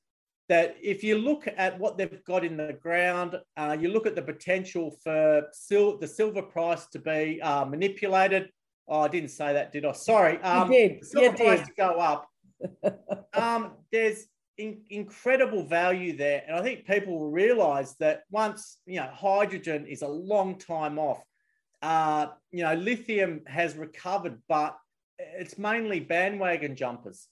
that 0.52 0.76
if 0.82 1.02
you 1.02 1.18
look 1.18 1.48
at 1.56 1.80
what 1.80 1.98
they've 1.98 2.22
got 2.26 2.44
in 2.44 2.58
the 2.58 2.74
ground, 2.74 3.40
uh, 3.56 3.78
you 3.80 3.88
look 3.88 4.06
at 4.06 4.16
the 4.16 4.22
potential 4.22 4.92
for 5.02 5.48
sil- 5.56 5.96
the 5.98 6.06
silver 6.06 6.42
price 6.42 6.88
to 6.88 7.00
be 7.00 7.42
uh, 7.42 7.64
manipulated. 7.64 8.50
Oh, 8.86 9.00
I 9.00 9.08
didn't 9.08 9.30
say 9.30 9.54
that, 9.54 9.72
did 9.72 9.86
I? 9.86 9.94
Sorry. 9.94 10.42
Um, 10.42 10.70
you 10.70 10.78
did. 10.78 11.06
Silver 11.06 11.28
you 11.28 11.46
price 11.46 11.60
did. 11.60 11.68
to 11.68 11.74
go 11.78 11.92
up. 12.02 12.28
um, 13.34 13.72
there's 13.94 14.26
in- 14.58 14.82
incredible 14.90 15.64
value 15.64 16.18
there, 16.18 16.44
and 16.46 16.58
I 16.58 16.62
think 16.62 16.86
people 16.86 17.18
will 17.18 17.32
realise 17.32 17.94
that 18.02 18.24
once 18.30 18.80
you 18.86 18.98
know 18.98 19.10
hydrogen 19.14 19.86
is 19.88 20.02
a 20.02 20.08
long 20.10 20.58
time 20.58 21.00
off. 21.00 21.24
Uh, 21.82 22.28
you 22.52 22.64
know, 22.66 22.74
lithium 22.74 23.40
has 23.48 23.78
recovered, 23.78 24.38
but 24.50 24.76
it's 25.18 25.58
mainly 25.58 26.02
bandwagon 26.02 26.76
jumpers. 26.76 27.30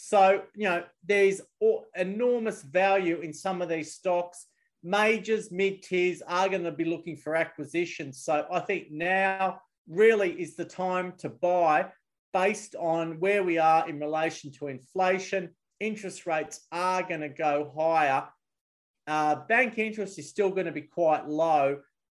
So, 0.00 0.42
you 0.54 0.68
know, 0.68 0.84
there's 1.04 1.40
enormous 1.96 2.62
value 2.62 3.18
in 3.18 3.32
some 3.32 3.60
of 3.60 3.68
these 3.68 3.94
stocks. 3.94 4.46
Majors, 4.84 5.50
mid 5.50 5.82
tiers 5.82 6.22
are 6.22 6.48
going 6.48 6.62
to 6.62 6.70
be 6.70 6.84
looking 6.84 7.16
for 7.16 7.34
acquisitions. 7.34 8.22
So 8.22 8.46
I 8.48 8.60
think 8.60 8.92
now 8.92 9.60
really 9.88 10.40
is 10.40 10.54
the 10.54 10.64
time 10.64 11.14
to 11.18 11.28
buy 11.28 11.88
based 12.32 12.76
on 12.76 13.18
where 13.18 13.42
we 13.42 13.58
are 13.58 13.88
in 13.88 13.98
relation 13.98 14.52
to 14.52 14.68
inflation. 14.68 15.50
Interest 15.80 16.26
rates 16.26 16.60
are 16.70 17.02
going 17.02 17.22
to 17.22 17.28
go 17.28 17.72
higher. 17.76 18.22
Uh, 19.08 19.34
bank 19.48 19.78
interest 19.78 20.16
is 20.16 20.30
still 20.30 20.50
going 20.50 20.66
to 20.66 20.72
be 20.72 20.82
quite 20.82 21.26
low. 21.26 21.76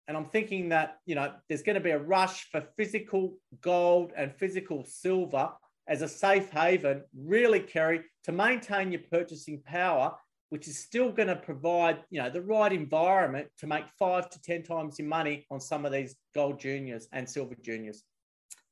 And 0.08 0.16
I'm 0.16 0.24
thinking 0.24 0.70
that, 0.70 0.96
you 1.06 1.14
know, 1.14 1.32
there's 1.48 1.62
going 1.62 1.74
to 1.74 1.80
be 1.80 1.90
a 1.90 1.98
rush 1.98 2.50
for 2.50 2.60
physical 2.76 3.36
gold 3.60 4.12
and 4.16 4.34
physical 4.34 4.82
silver 4.84 5.52
as 5.88 6.02
a 6.02 6.08
safe 6.08 6.50
haven, 6.50 7.02
really, 7.16 7.60
Kerry, 7.60 8.02
to 8.24 8.32
maintain 8.32 8.92
your 8.92 9.00
purchasing 9.10 9.62
power, 9.62 10.14
which 10.50 10.68
is 10.68 10.78
still 10.78 11.10
going 11.10 11.28
to 11.28 11.36
provide, 11.36 11.98
you 12.10 12.22
know, 12.22 12.30
the 12.30 12.42
right 12.42 12.72
environment 12.72 13.48
to 13.58 13.66
make 13.66 13.84
five 13.98 14.28
to 14.30 14.40
10 14.42 14.62
times 14.62 14.98
your 14.98 15.08
money 15.08 15.46
on 15.50 15.60
some 15.60 15.84
of 15.84 15.92
these 15.92 16.16
gold 16.34 16.60
juniors 16.60 17.08
and 17.12 17.28
silver 17.28 17.56
juniors. 17.62 18.04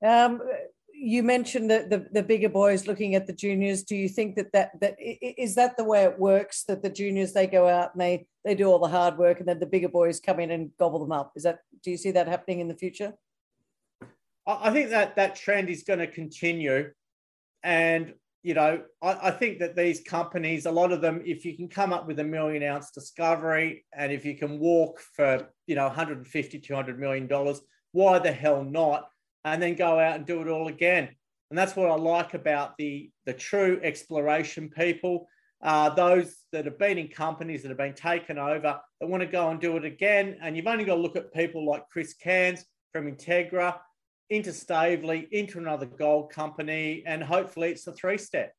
Um, 0.04 0.42
you 0.92 1.22
mentioned 1.22 1.70
that 1.70 1.90
the, 1.90 2.06
the 2.12 2.22
bigger 2.22 2.48
boys 2.48 2.86
looking 2.86 3.14
at 3.14 3.26
the 3.26 3.32
juniors. 3.32 3.82
Do 3.82 3.96
you 3.96 4.08
think 4.08 4.36
that, 4.36 4.52
that 4.52 4.80
that 4.80 4.96
is 4.98 5.54
that 5.56 5.76
the 5.76 5.84
way 5.84 6.04
it 6.04 6.18
works? 6.18 6.64
That 6.64 6.82
the 6.82 6.88
juniors 6.88 7.34
they 7.34 7.46
go 7.46 7.68
out 7.68 7.92
and 7.92 8.00
they 8.00 8.26
they 8.44 8.54
do 8.54 8.66
all 8.66 8.78
the 8.78 8.88
hard 8.88 9.18
work, 9.18 9.38
and 9.38 9.48
then 9.48 9.58
the 9.58 9.66
bigger 9.66 9.90
boys 9.90 10.20
come 10.20 10.40
in 10.40 10.50
and 10.50 10.70
gobble 10.78 10.98
them 10.98 11.12
up. 11.12 11.32
Is 11.36 11.42
that 11.42 11.58
do 11.82 11.90
you 11.90 11.98
see 11.98 12.12
that 12.12 12.28
happening 12.28 12.60
in 12.60 12.68
the 12.68 12.74
future? 12.74 13.12
I 14.46 14.70
think 14.70 14.90
that 14.90 15.16
that 15.16 15.34
trend 15.34 15.68
is 15.68 15.82
going 15.82 15.98
to 15.98 16.06
continue, 16.06 16.92
and 17.62 18.14
you 18.42 18.54
know 18.54 18.82
I, 19.02 19.28
I 19.28 19.30
think 19.30 19.58
that 19.60 19.76
these 19.76 20.00
companies, 20.02 20.66
a 20.66 20.70
lot 20.70 20.92
of 20.92 21.00
them, 21.00 21.22
if 21.24 21.44
you 21.44 21.56
can 21.56 21.68
come 21.68 21.92
up 21.92 22.06
with 22.06 22.18
a 22.20 22.24
million 22.24 22.62
ounce 22.62 22.90
discovery, 22.90 23.84
and 23.92 24.12
if 24.12 24.24
you 24.24 24.36
can 24.36 24.58
walk 24.58 25.00
for 25.00 25.48
you 25.66 25.74
know 25.74 25.86
150 25.86 26.60
200 26.60 26.98
million 26.98 27.26
dollars, 27.26 27.60
why 27.92 28.18
the 28.18 28.32
hell 28.32 28.64
not? 28.64 29.08
and 29.46 29.62
then 29.62 29.76
go 29.76 29.98
out 29.98 30.16
and 30.16 30.26
do 30.26 30.42
it 30.42 30.48
all 30.48 30.66
again. 30.66 31.08
And 31.50 31.56
that's 31.56 31.76
what 31.76 31.88
I 31.88 31.94
like 31.94 32.34
about 32.34 32.76
the, 32.76 33.10
the 33.24 33.32
true 33.32 33.78
exploration 33.82 34.68
people, 34.68 35.28
uh, 35.62 35.90
those 35.90 36.34
that 36.50 36.64
have 36.64 36.78
been 36.80 36.98
in 36.98 37.08
companies 37.08 37.62
that 37.62 37.68
have 37.68 37.78
been 37.78 37.94
taken 37.94 38.38
over 38.38 38.80
that 39.00 39.08
want 39.08 39.22
to 39.22 39.28
go 39.28 39.48
and 39.50 39.60
do 39.60 39.76
it 39.76 39.84
again. 39.84 40.36
And 40.42 40.56
you've 40.56 40.66
only 40.66 40.84
got 40.84 40.96
to 40.96 41.00
look 41.00 41.14
at 41.14 41.32
people 41.32 41.64
like 41.64 41.88
Chris 41.88 42.14
Cairns 42.14 42.64
from 42.92 43.06
Integra, 43.10 43.76
into 44.30 44.50
Stavely, 44.50 45.28
into 45.30 45.58
another 45.58 45.86
gold 45.86 46.30
company, 46.30 47.02
and 47.06 47.22
hopefully 47.22 47.70
it's 47.70 47.86
a 47.86 47.92
three 47.92 48.18
step. 48.18 48.52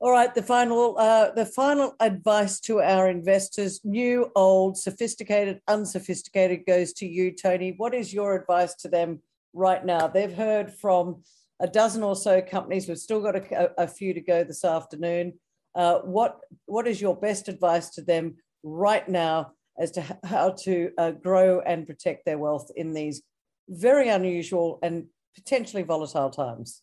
All 0.00 0.10
right, 0.10 0.34
the 0.34 0.42
final, 0.42 0.98
uh, 0.98 1.30
the 1.30 1.46
final 1.46 1.94
advice 2.00 2.60
to 2.60 2.80
our 2.80 3.08
investors, 3.08 3.80
new, 3.84 4.30
old, 4.34 4.76
sophisticated, 4.76 5.60
unsophisticated, 5.68 6.66
goes 6.66 6.92
to 6.94 7.06
you, 7.06 7.30
Tony. 7.30 7.74
What 7.76 7.94
is 7.94 8.12
your 8.12 8.34
advice 8.34 8.74
to 8.76 8.88
them 8.88 9.20
right 9.54 9.84
now. 9.84 10.08
They've 10.08 10.34
heard 10.34 10.72
from 10.72 11.22
a 11.60 11.68
dozen 11.68 12.02
or 12.02 12.16
so 12.16 12.42
companies. 12.42 12.88
We've 12.88 12.98
still 12.98 13.22
got 13.22 13.36
a, 13.36 13.82
a 13.82 13.88
few 13.88 14.12
to 14.12 14.20
go 14.20 14.44
this 14.44 14.64
afternoon. 14.64 15.34
Uh, 15.74 16.00
what 16.00 16.40
what 16.66 16.86
is 16.86 17.00
your 17.00 17.16
best 17.16 17.48
advice 17.48 17.90
to 17.90 18.02
them 18.02 18.36
right 18.62 19.08
now 19.08 19.52
as 19.78 19.90
to 19.92 20.18
how 20.24 20.50
to 20.50 20.90
uh, 20.98 21.10
grow 21.12 21.60
and 21.60 21.86
protect 21.86 22.24
their 22.24 22.38
wealth 22.38 22.70
in 22.76 22.92
these 22.92 23.22
very 23.68 24.08
unusual 24.08 24.78
and 24.82 25.06
potentially 25.34 25.82
volatile 25.82 26.30
times? 26.30 26.82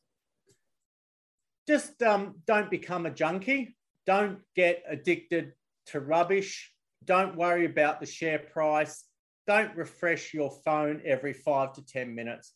Just 1.67 2.01
um, 2.01 2.35
don't 2.47 2.71
become 2.71 3.05
a 3.05 3.11
junkie. 3.11 3.75
Don't 4.05 4.39
get 4.55 4.83
addicted 4.89 5.53
to 5.87 5.99
rubbish. 5.99 6.71
Don't 7.05 7.35
worry 7.35 7.65
about 7.65 7.99
the 7.99 8.05
share 8.05 8.39
price. 8.39 9.03
Don't 9.47 9.75
refresh 9.75 10.33
your 10.33 10.51
phone 10.65 11.01
every 11.05 11.33
five 11.33 11.73
to 11.73 11.85
10 11.85 12.13
minutes 12.13 12.53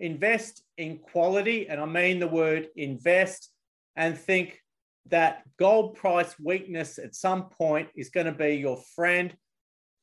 invest 0.00 0.62
in 0.76 0.98
quality, 0.98 1.68
and 1.68 1.80
I 1.80 1.86
mean 1.86 2.18
the 2.18 2.28
word 2.28 2.68
invest, 2.76 3.50
and 3.96 4.16
think 4.16 4.60
that 5.06 5.42
gold 5.58 5.94
price 5.94 6.34
weakness 6.38 6.98
at 6.98 7.14
some 7.14 7.48
point 7.50 7.88
is 7.94 8.10
going 8.10 8.26
to 8.26 8.32
be 8.32 8.56
your 8.56 8.78
friend. 8.94 9.34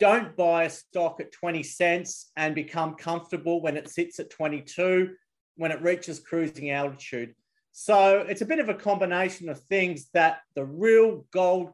Don't 0.03 0.35
buy 0.35 0.65
a 0.65 0.69
stock 0.69 1.21
at 1.21 1.31
20 1.31 1.63
cents 1.63 2.31
and 2.35 2.53
become 2.53 2.95
comfortable 2.95 3.61
when 3.61 3.77
it 3.77 3.89
sits 3.89 4.19
at 4.19 4.29
22, 4.29 5.11
when 5.55 5.71
it 5.71 5.81
reaches 5.81 6.19
cruising 6.19 6.71
altitude. 6.71 7.33
So 7.71 8.25
it's 8.27 8.41
a 8.41 8.45
bit 8.45 8.59
of 8.59 8.67
a 8.67 8.73
combination 8.73 9.47
of 9.47 9.61
things 9.61 10.09
that 10.13 10.39
the 10.55 10.65
real 10.65 11.25
gold 11.31 11.69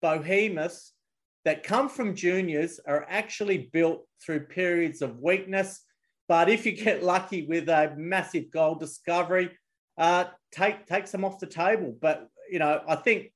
behemoths 0.00 0.92
that 1.44 1.64
come 1.64 1.88
from 1.88 2.14
juniors 2.14 2.78
are 2.86 3.04
actually 3.08 3.68
built 3.72 4.06
through 4.24 4.46
periods 4.46 5.02
of 5.02 5.18
weakness 5.18 5.82
but 6.28 6.48
if 6.48 6.66
you 6.66 6.72
get 6.72 7.02
lucky 7.02 7.46
with 7.46 7.68
a 7.68 7.94
massive 7.96 8.50
gold 8.50 8.80
discovery, 8.80 9.50
uh, 9.96 10.24
take 10.50 10.86
take 10.86 11.06
some 11.06 11.24
off 11.24 11.38
the 11.38 11.46
table. 11.46 11.96
But 12.00 12.28
you 12.50 12.58
know, 12.58 12.82
I 12.86 12.96
think 12.96 13.32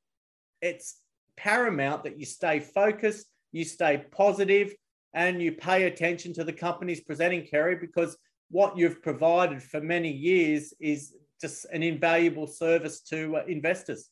it's 0.61 1.01
paramount 1.37 2.05
that 2.05 2.19
you 2.19 2.27
stay 2.27 2.61
focused, 2.61 3.27
you 3.53 3.65
stay 3.65 4.05
positive, 4.11 4.75
and 5.15 5.43
you 5.43 5.53
pay 5.53 5.85
attention 5.85 6.33
to 6.35 6.45
the 6.45 6.53
companies 6.53 7.01
presenting 7.01 7.47
Kerry 7.47 7.77
because 7.77 8.17
what 8.51 8.77
you've 8.77 9.03
provided 9.03 9.63
for 9.63 9.81
many 9.81 10.11
years 10.11 10.73
is 10.81 11.15
just 11.41 11.67
an 11.73 11.83
invaluable 11.83 12.47
service 12.47 13.01
to 13.01 13.37
uh, 13.37 13.43
investors. 13.49 14.11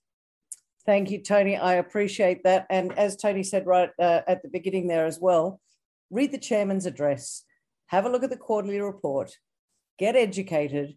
Thank 0.87 1.11
you, 1.11 1.23
Tony. 1.23 1.57
I 1.57 1.75
appreciate 1.75 2.43
that. 2.45 2.67
And 2.71 2.97
as 2.99 3.17
Tony 3.17 3.43
said 3.43 3.67
right 3.67 3.91
uh, 3.99 4.23
at 4.27 4.43
the 4.43 4.49
beginning 4.49 4.89
there 4.89 5.07
as 5.07 5.21
well, 5.21 5.61
read 6.11 6.33
the 6.33 6.39
chairman's 6.39 6.87
address 6.87 7.45
have 7.89 8.05
a 8.05 8.09
look 8.09 8.23
at 8.23 8.31
the 8.31 8.37
quarterly 8.37 8.81
report, 8.81 9.33
get 9.99 10.15
educated. 10.15 10.97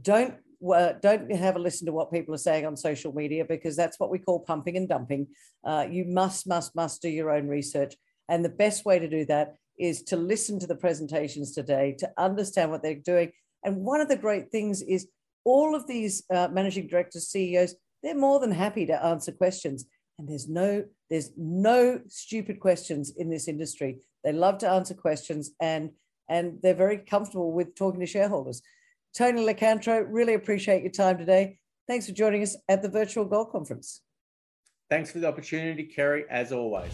Don't 0.00 0.34
uh, 0.70 0.92
don't 1.00 1.30
have 1.34 1.56
a 1.56 1.58
listen 1.58 1.86
to 1.86 1.92
what 1.92 2.12
people 2.12 2.34
are 2.34 2.38
saying 2.38 2.66
on 2.66 2.76
social 2.76 3.12
media 3.12 3.44
because 3.44 3.76
that's 3.76 3.98
what 3.98 4.10
we 4.10 4.18
call 4.18 4.40
pumping 4.40 4.76
and 4.76 4.88
dumping. 4.88 5.26
Uh, 5.64 5.86
you 5.90 6.04
must, 6.04 6.46
must, 6.46 6.74
must 6.74 7.02
do 7.02 7.08
your 7.08 7.30
own 7.30 7.48
research. 7.48 7.94
And 8.28 8.44
the 8.44 8.48
best 8.50 8.84
way 8.84 8.98
to 8.98 9.08
do 9.08 9.24
that 9.26 9.56
is 9.78 10.02
to 10.04 10.16
listen 10.16 10.58
to 10.60 10.66
the 10.66 10.76
presentations 10.76 11.54
today, 11.54 11.96
to 11.98 12.10
understand 12.16 12.70
what 12.70 12.82
they're 12.82 12.94
doing. 12.94 13.32
And 13.64 13.76
one 13.76 14.00
of 14.00 14.08
the 14.08 14.16
great 14.16 14.50
things 14.50 14.82
is 14.82 15.08
all 15.44 15.74
of 15.74 15.86
these 15.86 16.22
uh, 16.32 16.48
managing 16.52 16.86
directors, 16.86 17.28
CEOs, 17.28 17.74
they're 18.02 18.14
more 18.14 18.40
than 18.40 18.52
happy 18.52 18.86
to 18.86 19.04
answer 19.04 19.32
questions. 19.32 19.86
And 20.18 20.28
there's 20.28 20.48
no, 20.48 20.84
there's 21.10 21.30
no 21.36 22.00
stupid 22.08 22.60
questions 22.60 23.12
in 23.16 23.30
this 23.30 23.48
industry. 23.48 23.98
They 24.24 24.32
love 24.32 24.58
to 24.58 24.68
answer 24.68 24.94
questions 24.94 25.50
and 25.60 25.90
and 26.28 26.58
they're 26.62 26.74
very 26.74 26.96
comfortable 26.98 27.52
with 27.52 27.74
talking 27.74 28.00
to 28.00 28.06
shareholders. 28.06 28.62
Tony 29.16 29.44
Locantro, 29.44 30.04
really 30.08 30.34
appreciate 30.34 30.82
your 30.82 30.92
time 30.92 31.18
today. 31.18 31.58
Thanks 31.86 32.06
for 32.06 32.12
joining 32.12 32.42
us 32.42 32.56
at 32.68 32.82
the 32.82 32.88
Virtual 32.88 33.24
Gold 33.24 33.50
Conference. 33.50 34.00
Thanks 34.88 35.10
for 35.10 35.18
the 35.18 35.28
opportunity, 35.28 35.84
Kerry, 35.84 36.24
as 36.30 36.52
always. 36.52 36.92